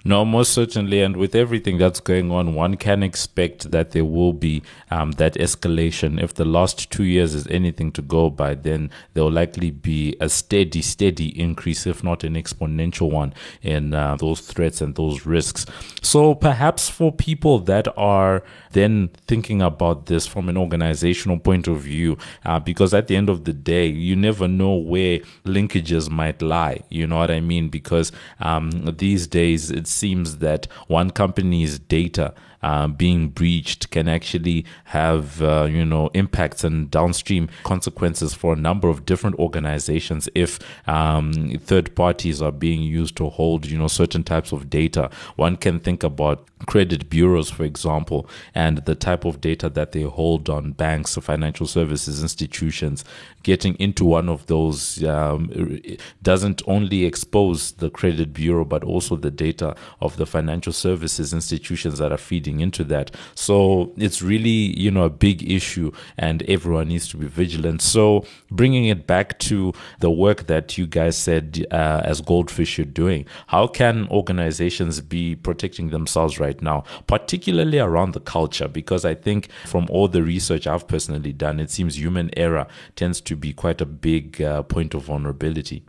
No, 0.07 0.25
most 0.25 0.53
certainly. 0.53 1.03
And 1.03 1.17
with 1.17 1.35
everything 1.35 1.79
that's 1.79 1.99
going 1.99 2.31
on, 2.31 2.55
one 2.55 2.77
can 2.77 3.03
expect 3.03 3.73
that 3.73 3.91
there 3.91 4.05
will 4.05 4.33
be 4.33 4.63
um, 4.89 5.11
that 5.13 5.35
escalation. 5.35 6.23
If 6.23 6.35
the 6.35 6.45
last 6.45 6.93
two 6.93 7.03
years 7.03 7.35
is 7.35 7.49
anything 7.49 7.91
to 7.91 8.03
go 8.03 8.31
by, 8.31 8.55
then 8.55 8.93
there 9.15 9.25
will 9.25 9.33
likely 9.33 9.73
be 9.73 10.15
a 10.21 10.29
steady, 10.29 10.81
steady 10.81 11.37
increase, 11.37 11.89
if 11.89 12.05
not 12.05 12.23
an 12.23 12.35
exponential 12.35 13.11
one, 13.11 13.35
in 13.63 13.95
uh, 13.95 14.15
those 14.15 14.41
threats 14.43 14.81
and 14.81 14.95
those 14.95 15.27
risks. 15.27 15.67
So 16.03 16.37
perhaps 16.37 16.89
for 16.89 17.11
people 17.11 17.59
that 17.61 17.89
are 17.99 18.45
then 18.71 19.11
thinking 19.27 19.61
about 19.61 20.07
this 20.07 20.25
from 20.25 20.49
an 20.49 20.57
organizational 20.57 21.41
point 21.41 21.67
of 21.67 21.81
view, 21.81 22.17
uh, 22.45 22.61
because 22.61 22.95
at 22.95 23.09
the 23.09 23.17
end 23.17 23.29
of 23.29 23.45
the 23.45 23.53
day, 23.53 23.87
you 23.87 24.15
never 24.15 24.47
know 24.47 24.77
where 24.77 25.19
linkages 25.45 26.09
might 26.09 26.43
lie. 26.43 26.85
You 26.91 27.09
know 27.09 27.17
what 27.17 27.33
I 27.33 27.41
mean? 27.41 27.71
Because 27.71 28.13
um, 28.39 28.71
these 28.99 29.27
days 29.27 29.73
it's 29.73 29.96
seems 29.97 30.39
that 30.39 30.67
one 30.87 31.11
company's 31.11 31.79
data 31.79 32.35
uh, 32.63 32.89
being 32.89 33.29
breached 33.29 33.91
can 33.91 34.09
actually 34.09 34.65
have 34.87 35.41
uh, 35.43 35.69
you 35.71 35.85
know 35.85 36.11
impacts 36.15 36.65
and 36.65 36.91
downstream 36.91 37.49
consequences 37.63 38.35
for 38.35 38.55
a 38.55 38.57
number 38.57 38.89
of 38.89 39.07
different 39.07 39.37
organizations 39.37 40.29
if 40.35 40.59
um, 40.89 41.33
third 41.61 41.95
parties 41.95 42.43
are 42.43 42.53
being 42.53 42.83
used 42.83 43.17
to 43.17 43.29
hold 43.29 43.67
you 43.67 43.79
know 43.79 43.89
certain 43.89 44.25
types 44.25 44.53
of 44.53 44.69
data. 44.69 45.11
One 45.37 45.57
can 45.57 45.79
think 45.79 46.03
about 46.03 46.47
credit 46.65 47.11
bureaus, 47.11 47.51
for 47.51 47.65
example, 47.65 48.29
and 48.55 48.79
the 48.87 48.95
type 48.95 49.25
of 49.25 49.41
data 49.41 49.69
that 49.69 49.93
they 49.93 50.03
hold 50.03 50.49
on 50.49 50.73
banks 50.73 51.17
or 51.17 51.21
financial 51.21 51.67
services 51.67 52.23
institutions. 52.23 53.05
Getting 53.43 53.75
into 53.75 54.05
one 54.05 54.29
of 54.29 54.47
those 54.47 55.05
um, 55.05 55.81
doesn't 56.23 56.63
only 56.67 57.05
expose 57.05 57.73
the 57.73 57.91
credit 57.91 58.33
bureau, 58.33 58.65
but 58.65 58.83
also 58.83 59.17
the 59.17 59.31
data 59.31 59.77
of 60.01 60.17
the 60.17 60.27
financial 60.27 60.73
services 60.73 61.33
institutions 61.33 61.99
that 61.99 62.11
are 62.11 62.19
feeding 62.19 62.61
into 62.61 62.85
that. 62.85 63.11
So 63.35 63.93
it's 63.97 64.23
really, 64.23 64.49
you 64.49 64.91
know, 64.91 65.05
a 65.05 65.11
big 65.11 65.49
issue 65.49 65.93
and 66.17 66.43
everyone 66.45 66.89
needs 66.89 67.07
to 67.09 67.19
be 67.19 67.27
vigilant. 67.27 67.83
So 67.83 68.25
bringing 68.51 68.87
it 68.87 69.07
back 69.07 69.39
to 69.41 69.75
the 70.01 70.11
work 70.11 70.47
that 70.47 70.79
you 70.79 70.87
guys 70.87 71.17
said 71.17 71.67
uh, 71.71 72.01
as 72.05 72.23
Goldphish 72.23 72.79
you're 72.79 72.87
doing, 72.87 73.27
how 73.49 73.67
can 73.67 74.09
organizations 74.09 75.01
be 75.01 75.37
protecting 75.37 75.91
themselves 75.91 76.41
right 76.41 76.46
now, 76.55 76.85
particularly 77.07 77.79
around 77.79 78.13
the 78.13 78.21
culture? 78.21 78.69
Because 78.69 79.05
I 79.05 79.15
think 79.15 79.51
from 79.67 79.87
all 79.91 80.09
the 80.09 80.23
research 80.23 80.67
I've 80.67 80.87
personally 80.87 81.33
done, 81.33 81.61
it 81.61 81.71
seems 81.71 81.99
human 81.99 82.31
error 82.37 82.67
tends 82.95 83.21
to 83.23 83.37
be 83.37 83.53
quite 83.53 83.81
a 83.81 83.87
big 83.87 84.41
uh, 84.41 84.63
point 84.63 84.95
of 84.95 85.05
vulnerability. 85.05 85.85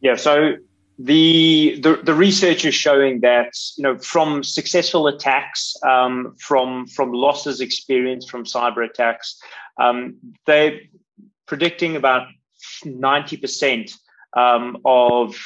Yeah, 0.00 0.16
so 0.16 0.54
the, 0.98 1.80
the, 1.82 2.00
the 2.02 2.14
research 2.14 2.64
is 2.64 2.74
showing 2.74 3.20
that 3.20 3.52
you 3.76 3.82
know 3.82 3.98
from 3.98 4.42
successful 4.42 5.06
attacks, 5.06 5.74
um, 5.82 6.34
from 6.38 6.86
from 6.86 7.12
losses 7.12 7.60
experienced 7.60 8.30
from 8.30 8.44
cyber 8.44 8.84
attacks, 8.84 9.40
um, 9.78 10.16
they're 10.46 10.80
predicting 11.46 11.96
about 11.96 12.26
ninety 12.84 13.36
percent 13.36 13.92
um, 14.36 14.76
of 14.84 15.36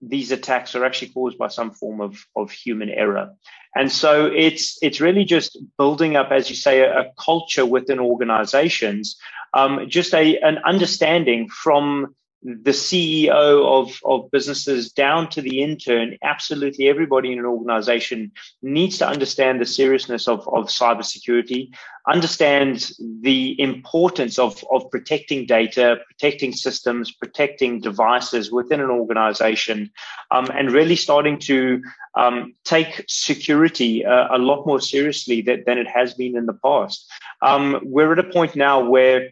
these 0.00 0.30
attacks 0.32 0.74
are 0.74 0.84
actually 0.84 1.08
caused 1.08 1.38
by 1.38 1.48
some 1.48 1.72
form 1.72 2.00
of 2.00 2.24
of 2.36 2.50
human 2.50 2.88
error, 2.88 3.30
and 3.74 3.90
so 3.90 4.26
it's 4.26 4.78
it's 4.82 5.00
really 5.00 5.24
just 5.24 5.56
building 5.78 6.16
up, 6.16 6.30
as 6.32 6.50
you 6.50 6.56
say, 6.56 6.80
a, 6.80 7.00
a 7.00 7.12
culture 7.18 7.64
within 7.64 8.00
organizations, 8.00 9.16
um, 9.54 9.88
just 9.88 10.12
a 10.14 10.38
an 10.38 10.58
understanding 10.64 11.48
from 11.48 12.14
the 12.42 12.70
CEO 12.70 13.28
of, 13.28 13.98
of 14.04 14.30
businesses 14.30 14.92
down 14.92 15.28
to 15.28 15.42
the 15.42 15.62
intern, 15.62 16.16
absolutely 16.22 16.88
everybody 16.88 17.32
in 17.32 17.38
an 17.38 17.44
organization 17.44 18.32
needs 18.62 18.96
to 18.98 19.06
understand 19.06 19.60
the 19.60 19.66
seriousness 19.66 20.26
of, 20.26 20.40
of 20.48 20.66
cybersecurity, 20.68 21.70
understand 22.08 22.92
the 23.20 23.60
importance 23.60 24.38
of, 24.38 24.64
of 24.72 24.90
protecting 24.90 25.44
data, 25.44 25.98
protecting 26.08 26.52
systems, 26.52 27.12
protecting 27.12 27.78
devices 27.78 28.50
within 28.50 28.80
an 28.80 28.90
organization, 28.90 29.90
um, 30.30 30.46
and 30.54 30.72
really 30.72 30.96
starting 30.96 31.38
to 31.38 31.82
um, 32.14 32.54
take 32.64 33.04
security 33.06 34.04
uh, 34.04 34.34
a 34.34 34.38
lot 34.38 34.66
more 34.66 34.80
seriously 34.80 35.42
that, 35.42 35.66
than 35.66 35.76
it 35.76 35.86
has 35.86 36.14
been 36.14 36.36
in 36.36 36.46
the 36.46 36.58
past. 36.64 37.06
Um, 37.42 37.80
we're 37.82 38.12
at 38.12 38.18
a 38.18 38.24
point 38.24 38.56
now 38.56 38.88
where 38.88 39.30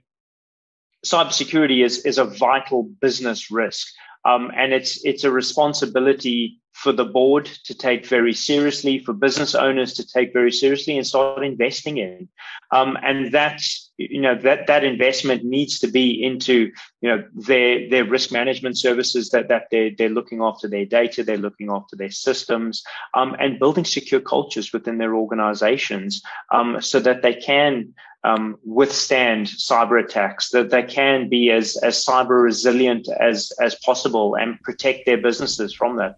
cybersecurity 1.04 1.84
is, 1.84 2.04
is 2.04 2.18
a 2.18 2.24
vital 2.24 2.84
business 3.00 3.50
risk. 3.50 3.88
Um, 4.24 4.50
and 4.56 4.72
it's 4.72 5.04
it's 5.04 5.24
a 5.24 5.30
responsibility 5.30 6.60
for 6.78 6.92
the 6.92 7.04
board 7.04 7.46
to 7.64 7.74
take 7.74 8.06
very 8.06 8.32
seriously, 8.32 9.00
for 9.00 9.12
business 9.12 9.54
owners 9.56 9.94
to 9.94 10.06
take 10.06 10.32
very 10.32 10.52
seriously, 10.52 10.96
and 10.96 11.04
start 11.04 11.44
investing 11.44 11.98
in. 11.98 12.28
Um, 12.70 12.96
and 13.02 13.32
that's 13.32 13.90
you 13.96 14.20
know 14.20 14.36
that 14.36 14.68
that 14.68 14.84
investment 14.84 15.42
needs 15.44 15.80
to 15.80 15.88
be 15.88 16.22
into 16.22 16.70
you 17.00 17.08
know 17.08 17.24
their 17.34 17.88
their 17.90 18.04
risk 18.04 18.30
management 18.30 18.78
services 18.78 19.30
that 19.30 19.48
that 19.48 19.64
they're 19.72 19.90
they're 19.98 20.08
looking 20.08 20.40
after 20.40 20.68
their 20.68 20.86
data, 20.86 21.24
they're 21.24 21.36
looking 21.36 21.68
after 21.68 21.96
their 21.96 22.12
systems, 22.12 22.84
um, 23.14 23.34
and 23.40 23.58
building 23.58 23.84
secure 23.84 24.20
cultures 24.20 24.72
within 24.72 24.98
their 24.98 25.16
organizations 25.16 26.22
um, 26.52 26.80
so 26.80 27.00
that 27.00 27.22
they 27.22 27.34
can 27.34 27.92
um, 28.22 28.56
withstand 28.64 29.46
cyber 29.46 30.02
attacks, 30.02 30.50
that 30.50 30.70
they 30.70 30.82
can 30.82 31.28
be 31.28 31.50
as, 31.50 31.76
as 31.78 32.04
cyber 32.04 32.42
resilient 32.42 33.08
as, 33.20 33.52
as 33.60 33.74
possible 33.76 34.34
and 34.34 34.60
protect 34.62 35.06
their 35.06 35.18
businesses 35.18 35.74
from 35.74 35.96
that. 35.96 36.16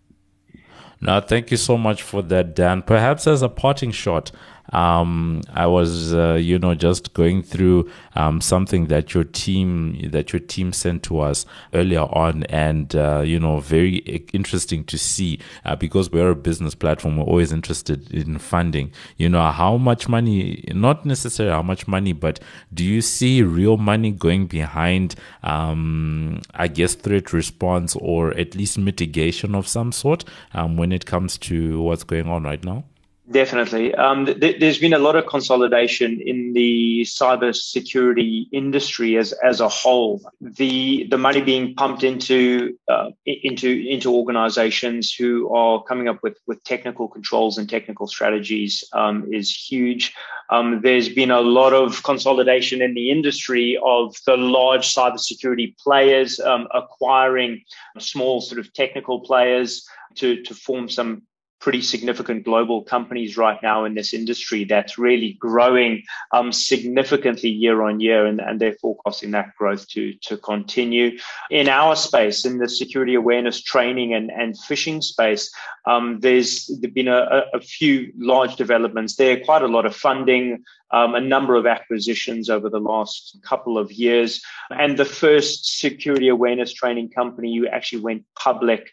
Now, 1.01 1.21
thank 1.21 1.51
you 1.51 1.57
so 1.57 1.79
much 1.79 2.03
for 2.03 2.23
that, 2.23 2.55
Dan. 2.55 2.83
Perhaps 2.83 3.27
as 3.27 3.43
a 3.43 3.49
parting 3.49 3.91
shot, 3.91 4.31
um, 4.71 5.43
I 5.53 5.67
was, 5.67 6.15
uh, 6.15 6.35
you 6.35 6.59
know, 6.59 6.75
just 6.75 7.13
going 7.15 7.43
through 7.43 7.91
um, 8.15 8.41
something 8.41 8.87
that 8.87 9.15
your 9.15 9.25
team 9.25 10.11
that 10.11 10.33
your 10.33 10.41
team 10.41 10.73
sent 10.73 11.03
to 11.05 11.21
us 11.21 11.47
earlier 11.75 12.03
on, 12.03 12.45
and 12.45 12.95
uh, 12.95 13.21
you 13.21 13.41
know, 13.41 13.61
very 13.61 13.97
interesting 14.33 14.85
to 14.85 14.99
see 14.99 15.39
uh, 15.65 15.77
because 15.77 16.11
we're 16.11 16.31
a 16.31 16.37
business 16.37 16.75
platform. 16.75 17.17
We're 17.17 17.25
always 17.25 17.53
interested 17.53 18.11
in 18.13 18.39
funding. 18.39 18.93
You 19.17 19.29
know, 19.29 19.51
how 19.51 19.77
much 19.77 20.09
money? 20.09 20.65
Not 20.69 21.05
necessarily 21.05 21.55
how 21.55 21.63
much 21.63 21.89
money, 21.89 22.13
but 22.13 22.41
do 22.73 22.85
you 22.85 23.01
see 23.01 23.43
real 23.43 23.77
money 23.77 24.11
going 24.11 24.47
behind? 24.47 25.15
Um, 25.43 26.41
I 26.55 26.69
guess 26.69 26.95
threat 26.95 27.33
response 27.33 27.97
or 27.97 28.37
at 28.37 28.55
least 28.55 28.79
mitigation 28.79 29.55
of 29.55 29.67
some 29.67 29.93
sort 29.93 30.25
um, 30.55 30.77
when 30.77 30.93
it 30.93 31.07
comes 31.07 31.39
to 31.39 31.81
what's 31.83 32.05
going 32.05 32.29
on 32.29 32.45
right 32.45 32.63
now. 32.65 32.85
Definitely. 33.31 33.95
Um, 33.95 34.27
th- 34.27 34.59
there's 34.59 34.79
been 34.79 34.93
a 34.93 34.99
lot 34.99 35.15
of 35.15 35.27
consolidation 35.27 36.21
in 36.21 36.53
the 36.53 37.03
cybersecurity 37.03 38.47
industry 38.51 39.17
as, 39.19 39.33
as 39.45 39.61
a 39.61 39.69
whole. 39.69 40.21
The 40.41 41.07
the 41.09 41.19
money 41.19 41.41
being 41.41 41.77
pumped 41.77 42.03
into 42.03 42.77
uh, 42.89 43.11
into 43.25 43.71
into 43.71 44.13
organizations 44.13 45.15
who 45.15 45.55
are 45.55 45.81
coming 45.85 46.09
up 46.09 46.19
with, 46.25 46.39
with 46.49 46.65
technical 46.65 47.07
controls 47.07 47.57
and 47.57 47.71
technical 47.71 48.09
strategies 48.09 48.83
um, 48.95 49.33
is 49.33 49.55
huge. 49.55 50.13
Um, 50.51 50.81
there's 50.83 51.09
been 51.09 51.31
a 51.31 51.41
lot 51.41 51.73
of 51.73 52.03
consolidation 52.03 52.83
in 52.83 52.95
the 52.95 53.13
industry 53.13 53.79
of 53.85 54.17
the 54.27 54.37
large 54.37 54.93
cybersecurity 54.93 55.79
players 55.79 56.41
um, 56.41 56.67
acquiring 56.75 57.63
small 57.99 58.41
sort 58.41 58.59
of 58.59 58.73
technical 58.73 59.21
players 59.21 59.87
to, 60.17 60.43
to 60.43 60.55
form 60.55 60.89
some 60.89 61.23
pretty 61.61 61.83
significant 61.83 62.45
global 62.45 62.83
companies 62.83 63.37
right 63.37 63.63
now 63.63 63.85
in 63.85 63.95
this 63.95 64.15
industry 64.15 64.65
that's 64.65 64.99
really 64.99 65.35
growing 65.35 66.03
um, 66.33 66.53
significantly 66.53 67.51
year 67.51 67.83
on 67.83 68.01
year, 68.01 68.25
and, 68.25 68.41
and 68.41 68.59
they're 68.59 68.75
forecasting 68.75 69.31
that 69.31 69.55
growth 69.57 69.87
to, 69.89 70.15
to 70.23 70.37
continue. 70.39 71.19
In 71.51 71.69
our 71.69 71.95
space, 71.97 72.47
in 72.47 72.59
the 72.59 72.69
security 72.69 73.15
awareness 73.15 73.61
training 73.61 74.15
and, 74.15 74.31
and 74.31 74.55
phishing 74.55 75.03
space, 75.03 75.53
um, 75.87 76.21
there's 76.21 76.67
been 76.95 77.09
a, 77.09 77.45
a, 77.53 77.61
few 77.61 78.13
large 78.17 78.57
developments 78.57 79.17
there, 79.17 79.41
quite 79.41 79.63
a 79.63 79.69
lot 79.69 79.87
of 79.87 79.95
funding. 79.95 80.65
Um, 80.93 81.15
a 81.15 81.21
number 81.21 81.55
of 81.55 81.67
acquisitions 81.67 82.51
over 82.51 82.69
the 82.69 82.81
last 82.81 83.39
couple 83.45 83.79
of 83.79 83.93
years. 83.93 84.43
And 84.71 84.99
the 84.99 85.05
first 85.05 85.79
security 85.79 86.27
awareness 86.27 86.73
training 86.73 87.11
company 87.11 87.57
who 87.57 87.69
actually 87.69 88.01
went 88.01 88.25
public 88.37 88.91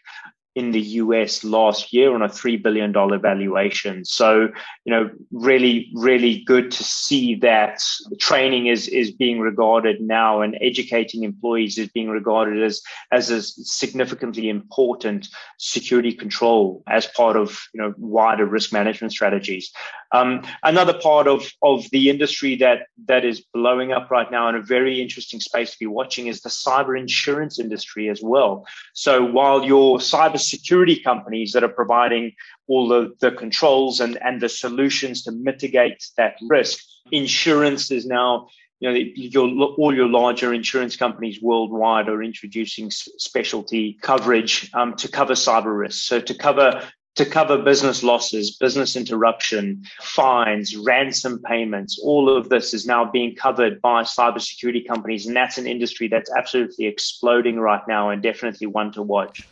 in 0.54 0.72
the 0.72 0.80
US 0.80 1.44
last 1.44 1.92
year 1.92 2.14
on 2.14 2.22
a 2.22 2.28
$3 2.28 2.62
billion 2.62 2.92
valuation. 2.92 4.04
So, 4.04 4.48
you 4.84 4.92
know, 4.92 5.10
really, 5.30 5.90
really 5.94 6.42
good 6.44 6.70
to 6.70 6.82
see 6.82 7.36
that 7.36 7.80
training 8.18 8.66
is, 8.66 8.88
is 8.88 9.10
being 9.12 9.40
regarded 9.40 10.00
now 10.00 10.40
and 10.40 10.58
educating 10.60 11.22
employees 11.22 11.78
is 11.78 11.88
being 11.88 12.08
regarded 12.08 12.62
as, 12.62 12.82
as 13.12 13.30
a 13.30 13.42
significantly 13.42 14.48
important 14.48 15.28
security 15.58 16.12
control 16.12 16.82
as 16.88 17.06
part 17.06 17.36
of, 17.36 17.60
you 17.72 17.80
know, 17.80 17.94
wider 17.96 18.46
risk 18.46 18.72
management 18.72 19.12
strategies. 19.12 19.70
Um, 20.12 20.42
another 20.62 20.94
part 20.94 21.28
of, 21.28 21.50
of 21.62 21.84
the 21.90 22.08
industry 22.08 22.56
that, 22.56 22.86
that 23.06 23.24
is 23.24 23.44
blowing 23.52 23.92
up 23.92 24.10
right 24.10 24.30
now 24.30 24.48
and 24.48 24.56
a 24.56 24.62
very 24.62 25.02
interesting 25.02 25.40
space 25.40 25.72
to 25.72 25.78
be 25.78 25.86
watching 25.86 26.28
is 26.28 26.40
the 26.40 26.48
cyber 26.48 26.98
insurance 26.98 27.58
industry 27.58 28.08
as 28.08 28.20
well. 28.22 28.66
So 28.94 29.24
while 29.24 29.64
your 29.64 29.98
cyber 29.98 30.40
security 30.40 30.98
companies 31.00 31.52
that 31.52 31.64
are 31.64 31.68
providing 31.68 32.32
all 32.68 32.86
the, 32.86 33.14
the 33.20 33.32
controls 33.32 34.00
and, 34.00 34.16
and 34.22 34.40
the 34.40 34.48
solutions 34.48 35.22
to 35.24 35.32
mitigate 35.32 36.04
that 36.16 36.36
risk. 36.48 36.84
Insurance 37.10 37.90
is 37.90 38.06
now 38.06 38.48
you 38.80 38.88
know, 38.88 38.94
your, 38.94 39.48
all 39.78 39.92
your 39.92 40.06
larger 40.06 40.54
insurance 40.54 40.96
companies 40.96 41.42
worldwide 41.42 42.08
are 42.08 42.22
introducing 42.22 42.90
specialty 42.90 43.98
coverage 44.02 44.70
um, 44.72 44.94
to 44.94 45.08
cover 45.08 45.32
cyber 45.32 45.76
risks. 45.76 46.04
So 46.04 46.20
to 46.20 46.34
cover 46.34 46.82
to 47.18 47.26
cover 47.26 47.58
business 47.58 48.04
losses, 48.04 48.56
business 48.58 48.94
interruption, 48.94 49.82
fines, 50.00 50.76
ransom 50.76 51.42
payments. 51.42 51.98
All 52.00 52.34
of 52.34 52.48
this 52.48 52.72
is 52.72 52.86
now 52.86 53.10
being 53.10 53.34
covered 53.34 53.82
by 53.82 54.04
cybersecurity 54.04 54.86
companies, 54.86 55.26
and 55.26 55.34
that's 55.34 55.58
an 55.58 55.66
industry 55.66 56.06
that's 56.06 56.30
absolutely 56.38 56.86
exploding 56.86 57.58
right 57.58 57.82
now, 57.88 58.10
and 58.10 58.22
definitely 58.22 58.68
one 58.68 58.92
to 58.92 59.02
watch. 59.02 59.42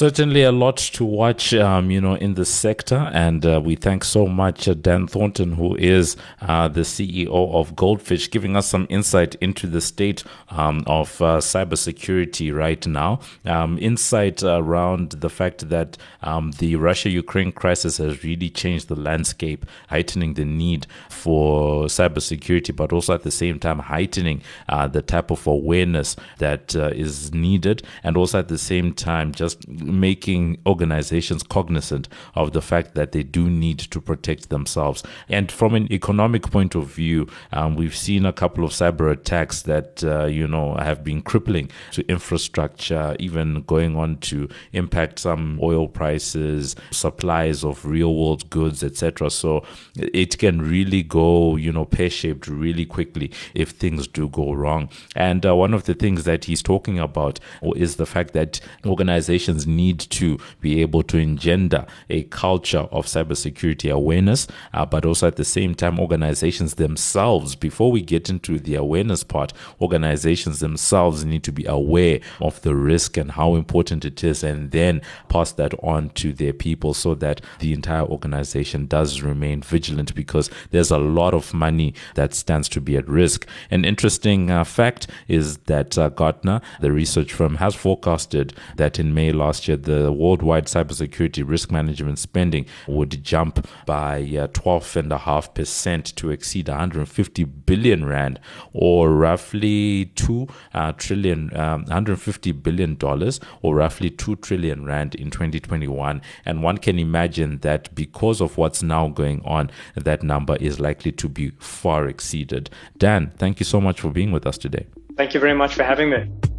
Certainly 0.00 0.44
a 0.44 0.50
lot 0.50 0.78
to 0.78 1.04
watch, 1.04 1.52
um, 1.52 1.90
you 1.90 2.00
know, 2.00 2.14
in 2.14 2.32
the 2.32 2.46
sector. 2.46 3.10
And 3.12 3.44
uh, 3.44 3.60
we 3.62 3.76
thank 3.76 4.02
so 4.02 4.26
much 4.26 4.66
uh, 4.66 4.72
Dan 4.72 5.06
Thornton, 5.06 5.52
who 5.52 5.74
is 5.76 6.16
uh, 6.40 6.68
the 6.68 6.80
CEO 6.80 7.28
of 7.28 7.76
Goldphish, 7.76 8.30
giving 8.30 8.56
us 8.56 8.66
some 8.66 8.86
insight 8.88 9.34
into 9.42 9.66
the 9.66 9.82
state 9.82 10.24
um, 10.48 10.84
of 10.86 11.20
uh, 11.20 11.36
cybersecurity 11.36 12.50
right 12.50 12.86
now. 12.86 13.20
Um, 13.44 13.76
insight 13.76 14.42
around 14.42 15.10
the 15.10 15.28
fact 15.28 15.68
that 15.68 15.98
um, 16.22 16.52
the 16.52 16.76
Russia 16.76 17.10
Ukraine 17.10 17.52
crisis 17.52 17.98
has 17.98 18.24
really 18.24 18.48
changed 18.48 18.88
the 18.88 18.96
landscape, 18.96 19.66
heightening 19.88 20.32
the 20.32 20.46
need 20.46 20.86
for 21.10 21.84
cybersecurity, 21.88 22.74
but 22.74 22.94
also 22.94 23.12
at 23.12 23.22
the 23.22 23.30
same 23.30 23.58
time 23.58 23.80
heightening 23.80 24.40
uh, 24.66 24.86
the 24.86 25.02
type 25.02 25.30
of 25.30 25.46
awareness 25.46 26.16
that 26.38 26.74
uh, 26.74 26.86
is 26.94 27.34
needed. 27.34 27.82
And 28.02 28.16
also 28.16 28.38
at 28.38 28.48
the 28.48 28.56
same 28.56 28.94
time, 28.94 29.32
just 29.32 29.68
making 29.90 30.58
organizations 30.66 31.42
cognizant 31.42 32.08
of 32.34 32.52
the 32.52 32.62
fact 32.62 32.94
that 32.94 33.12
they 33.12 33.22
do 33.22 33.50
need 33.50 33.78
to 33.78 34.00
protect 34.00 34.48
themselves. 34.48 35.02
And 35.28 35.50
from 35.50 35.74
an 35.74 35.92
economic 35.92 36.50
point 36.50 36.74
of 36.74 36.86
view, 36.86 37.28
um, 37.52 37.76
we've 37.76 37.96
seen 37.96 38.26
a 38.26 38.32
couple 38.32 38.64
of 38.64 38.70
cyber 38.70 39.10
attacks 39.10 39.62
that, 39.62 40.02
uh, 40.04 40.26
you 40.26 40.46
know, 40.46 40.74
have 40.74 41.02
been 41.02 41.22
crippling 41.22 41.70
to 41.92 42.06
infrastructure, 42.08 43.16
even 43.18 43.62
going 43.62 43.96
on 43.96 44.18
to 44.18 44.48
impact 44.72 45.18
some 45.18 45.58
oil 45.62 45.88
prices, 45.88 46.76
supplies 46.90 47.64
of 47.64 47.84
real 47.84 48.14
world 48.14 48.48
goods, 48.50 48.82
etc. 48.82 49.30
So 49.30 49.64
it 49.96 50.38
can 50.38 50.62
really 50.62 51.02
go, 51.02 51.56
you 51.56 51.72
know, 51.72 51.84
pear 51.84 52.10
shaped 52.10 52.46
really 52.48 52.84
quickly 52.84 53.30
if 53.54 53.70
things 53.70 54.06
do 54.06 54.28
go 54.28 54.52
wrong. 54.52 54.88
And 55.16 55.44
uh, 55.44 55.54
one 55.56 55.74
of 55.74 55.84
the 55.84 55.94
things 55.94 56.24
that 56.24 56.44
he's 56.44 56.62
talking 56.62 56.98
about 56.98 57.40
is 57.76 57.96
the 57.96 58.06
fact 58.06 58.32
that 58.34 58.60
organizations 58.86 59.66
need 59.66 59.79
to 60.10 60.38
be 60.60 60.80
able 60.82 61.02
to 61.04 61.18
engender 61.18 61.86
a 62.08 62.22
culture 62.24 62.86
of 62.90 63.06
cybersecurity 63.06 63.90
awareness, 63.90 64.46
uh, 64.74 64.84
but 64.84 65.04
also 65.04 65.26
at 65.26 65.36
the 65.36 65.44
same 65.44 65.74
time, 65.74 65.98
organizations 65.98 66.74
themselves, 66.74 67.56
before 67.56 67.90
we 67.90 68.02
get 68.02 68.28
into 68.28 68.58
the 68.58 68.74
awareness 68.74 69.24
part, 69.24 69.52
organizations 69.80 70.60
themselves 70.60 71.24
need 71.24 71.42
to 71.42 71.52
be 71.52 71.64
aware 71.66 72.20
of 72.40 72.60
the 72.62 72.74
risk 72.74 73.16
and 73.16 73.32
how 73.32 73.54
important 73.54 74.04
it 74.04 74.22
is, 74.22 74.44
and 74.44 74.70
then 74.70 75.00
pass 75.28 75.52
that 75.52 75.72
on 75.82 76.10
to 76.10 76.32
their 76.32 76.52
people 76.52 76.94
so 76.94 77.14
that 77.14 77.40
the 77.60 77.72
entire 77.72 78.04
organization 78.04 78.86
does 78.86 79.22
remain 79.22 79.62
vigilant 79.62 80.14
because 80.14 80.50
there's 80.70 80.90
a 80.90 80.98
lot 80.98 81.34
of 81.34 81.54
money 81.54 81.94
that 82.14 82.34
stands 82.34 82.68
to 82.68 82.80
be 82.80 82.96
at 82.96 83.08
risk. 83.08 83.46
An 83.70 83.84
interesting 83.84 84.50
uh, 84.50 84.64
fact 84.64 85.06
is 85.28 85.58
that 85.58 85.96
uh, 85.96 86.08
Gartner, 86.08 86.60
the 86.80 86.92
research 86.92 87.32
firm, 87.32 87.56
has 87.56 87.74
forecasted 87.74 88.52
that 88.76 88.98
in 88.98 89.14
May 89.14 89.32
last 89.32 89.59
year, 89.68 89.76
the 89.76 90.12
worldwide 90.12 90.66
cybersecurity 90.66 91.48
risk 91.48 91.70
management 91.70 92.18
spending 92.18 92.66
would 92.86 93.22
jump 93.22 93.66
by 93.86 94.22
12.5% 94.22 95.98
uh, 95.98 96.02
to 96.16 96.30
exceed 96.30 96.68
150 96.68 97.44
billion 97.44 98.04
rand, 98.04 98.40
or 98.72 99.10
roughly 99.10 100.06
two 100.14 100.48
trillion, 100.96 101.54
um, 101.56 101.82
150 101.82 102.52
billion 102.52 102.96
dollars, 102.96 103.40
or 103.62 103.74
roughly 103.76 104.10
2 104.10 104.36
trillion 104.36 104.84
rand 104.84 105.14
in 105.14 105.30
2021. 105.30 106.20
And 106.44 106.62
one 106.62 106.78
can 106.78 106.98
imagine 106.98 107.58
that 107.58 107.94
because 107.94 108.40
of 108.40 108.56
what's 108.56 108.82
now 108.82 109.08
going 109.08 109.42
on, 109.44 109.70
that 109.94 110.22
number 110.22 110.56
is 110.56 110.80
likely 110.80 111.12
to 111.12 111.28
be 111.28 111.50
far 111.58 112.06
exceeded. 112.06 112.70
Dan, 112.98 113.32
thank 113.38 113.60
you 113.60 113.64
so 113.64 113.80
much 113.80 114.00
for 114.00 114.10
being 114.10 114.32
with 114.32 114.46
us 114.46 114.58
today. 114.58 114.86
Thank 115.16 115.34
you 115.34 115.40
very 115.40 115.54
much 115.54 115.74
for 115.74 115.82
having 115.82 116.10
me. 116.10 116.49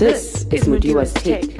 This 0.00 0.46
is 0.50 0.64
Mudiwa's 0.64 1.12
Take. 1.12 1.59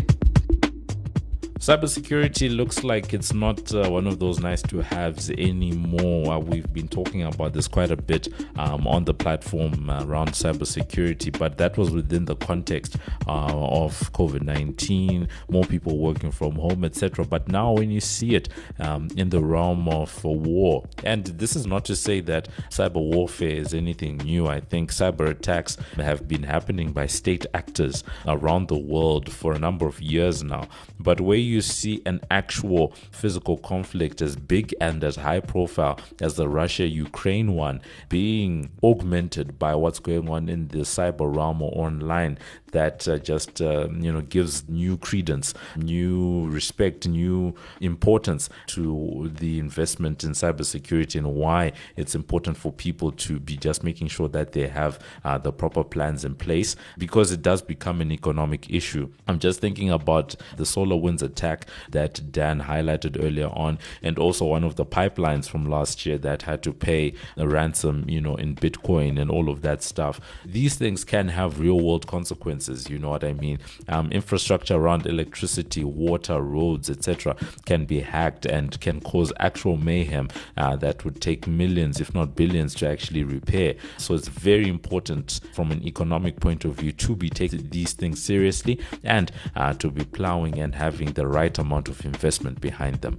Cybersecurity 1.70 2.56
looks 2.56 2.82
like 2.82 3.14
it's 3.14 3.32
not 3.32 3.72
uh, 3.72 3.88
one 3.88 4.08
of 4.08 4.18
those 4.18 4.40
nice 4.40 4.60
to 4.60 4.80
haves 4.80 5.30
anymore. 5.30 6.40
We've 6.40 6.72
been 6.72 6.88
talking 6.88 7.22
about 7.22 7.52
this 7.52 7.68
quite 7.68 7.92
a 7.92 7.96
bit 7.96 8.26
um, 8.58 8.88
on 8.88 9.04
the 9.04 9.14
platform 9.14 9.88
around 9.88 10.30
cybersecurity, 10.30 11.38
but 11.38 11.58
that 11.58 11.78
was 11.78 11.92
within 11.92 12.24
the 12.24 12.34
context 12.34 12.96
uh, 13.28 13.54
of 13.54 14.12
COVID 14.12 14.42
19, 14.42 15.28
more 15.48 15.62
people 15.62 15.98
working 15.98 16.32
from 16.32 16.56
home, 16.56 16.84
etc. 16.84 17.24
But 17.24 17.46
now, 17.46 17.70
when 17.70 17.92
you 17.92 18.00
see 18.00 18.34
it 18.34 18.48
um, 18.80 19.08
in 19.16 19.30
the 19.30 19.40
realm 19.40 19.88
of 19.88 20.24
war, 20.24 20.84
and 21.04 21.24
this 21.24 21.54
is 21.54 21.68
not 21.68 21.84
to 21.84 21.94
say 21.94 22.18
that 22.22 22.48
cyber 22.70 22.94
warfare 22.94 23.48
is 23.48 23.74
anything 23.74 24.16
new, 24.16 24.48
I 24.48 24.58
think 24.58 24.90
cyber 24.90 25.28
attacks 25.28 25.76
have 25.94 26.26
been 26.26 26.42
happening 26.42 26.90
by 26.90 27.06
state 27.06 27.46
actors 27.54 28.02
around 28.26 28.66
the 28.66 28.78
world 28.78 29.32
for 29.32 29.52
a 29.52 29.58
number 29.60 29.86
of 29.86 30.02
years 30.02 30.42
now. 30.42 30.66
But 30.98 31.20
where 31.20 31.38
you 31.38 31.59
see 31.62 32.02
an 32.06 32.20
actual 32.30 32.92
physical 33.10 33.56
conflict 33.58 34.22
as 34.22 34.36
big 34.36 34.74
and 34.80 35.02
as 35.04 35.16
high 35.16 35.40
profile 35.40 35.98
as 36.20 36.34
the 36.34 36.48
Russia 36.48 36.86
Ukraine 36.86 37.54
one 37.54 37.80
being 38.08 38.70
augmented 38.82 39.58
by 39.58 39.74
what's 39.74 39.98
going 39.98 40.28
on 40.28 40.48
in 40.48 40.68
the 40.68 40.78
cyber 40.78 41.34
realm 41.34 41.62
or 41.62 41.72
online, 41.74 42.38
that 42.72 43.06
uh, 43.08 43.18
just 43.18 43.60
uh, 43.60 43.88
you 43.90 44.12
know 44.12 44.20
gives 44.20 44.68
new 44.68 44.96
credence, 44.96 45.54
new 45.76 46.48
respect, 46.48 47.06
new 47.08 47.54
importance 47.80 48.48
to 48.68 49.30
the 49.34 49.58
investment 49.58 50.24
in 50.24 50.32
cybersecurity 50.32 51.16
and 51.16 51.34
why 51.34 51.72
it's 51.96 52.14
important 52.14 52.56
for 52.56 52.72
people 52.72 53.12
to 53.12 53.40
be 53.40 53.56
just 53.56 53.82
making 53.82 54.08
sure 54.08 54.28
that 54.28 54.52
they 54.52 54.68
have 54.68 54.98
uh, 55.24 55.38
the 55.38 55.52
proper 55.52 55.82
plans 55.84 56.24
in 56.24 56.34
place 56.34 56.76
because 56.98 57.32
it 57.32 57.42
does 57.42 57.62
become 57.62 58.00
an 58.00 58.12
economic 58.12 58.70
issue. 58.70 59.10
I'm 59.26 59.38
just 59.38 59.60
thinking 59.60 59.90
about 59.90 60.36
the 60.56 60.64
SolarWinds 60.64 61.22
attack 61.22 61.66
that 61.90 62.32
Dan 62.32 62.62
highlighted 62.62 63.22
earlier 63.22 63.48
on, 63.48 63.78
and 64.02 64.18
also 64.18 64.46
one 64.46 64.64
of 64.64 64.76
the 64.76 64.86
pipelines 64.86 65.48
from 65.48 65.68
last 65.68 66.06
year 66.06 66.18
that 66.18 66.42
had 66.42 66.62
to 66.62 66.72
pay 66.72 67.14
a 67.36 67.46
ransom, 67.48 68.04
you 68.08 68.20
know, 68.20 68.36
in 68.36 68.54
Bitcoin 68.54 69.20
and 69.20 69.30
all 69.30 69.48
of 69.48 69.62
that 69.62 69.82
stuff. 69.82 70.20
These 70.44 70.76
things 70.76 71.04
can 71.04 71.28
have 71.28 71.60
real 71.60 71.80
world 71.80 72.06
consequences. 72.06 72.59
You 72.68 72.98
know 72.98 73.10
what 73.10 73.24
I 73.24 73.32
mean? 73.32 73.58
Um, 73.88 74.10
infrastructure 74.12 74.74
around 74.74 75.06
electricity, 75.06 75.84
water, 75.84 76.40
roads, 76.40 76.90
etc., 76.90 77.36
can 77.66 77.84
be 77.84 78.00
hacked 78.00 78.46
and 78.46 78.78
can 78.80 79.00
cause 79.00 79.32
actual 79.38 79.76
mayhem 79.76 80.28
uh, 80.56 80.76
that 80.76 81.04
would 81.04 81.20
take 81.20 81.46
millions, 81.46 82.00
if 82.00 82.14
not 82.14 82.36
billions, 82.36 82.74
to 82.76 82.88
actually 82.88 83.24
repair. 83.24 83.74
So 83.98 84.14
it's 84.14 84.28
very 84.28 84.68
important 84.68 85.40
from 85.54 85.70
an 85.70 85.86
economic 85.86 86.40
point 86.40 86.64
of 86.64 86.74
view 86.76 86.92
to 86.92 87.16
be 87.16 87.30
taking 87.30 87.68
these 87.70 87.92
things 87.92 88.22
seriously 88.22 88.80
and 89.04 89.32
uh, 89.56 89.72
to 89.74 89.90
be 89.90 90.04
plowing 90.04 90.58
and 90.58 90.74
having 90.74 91.12
the 91.12 91.26
right 91.26 91.56
amount 91.58 91.88
of 91.88 92.04
investment 92.04 92.60
behind 92.60 93.00
them. 93.00 93.18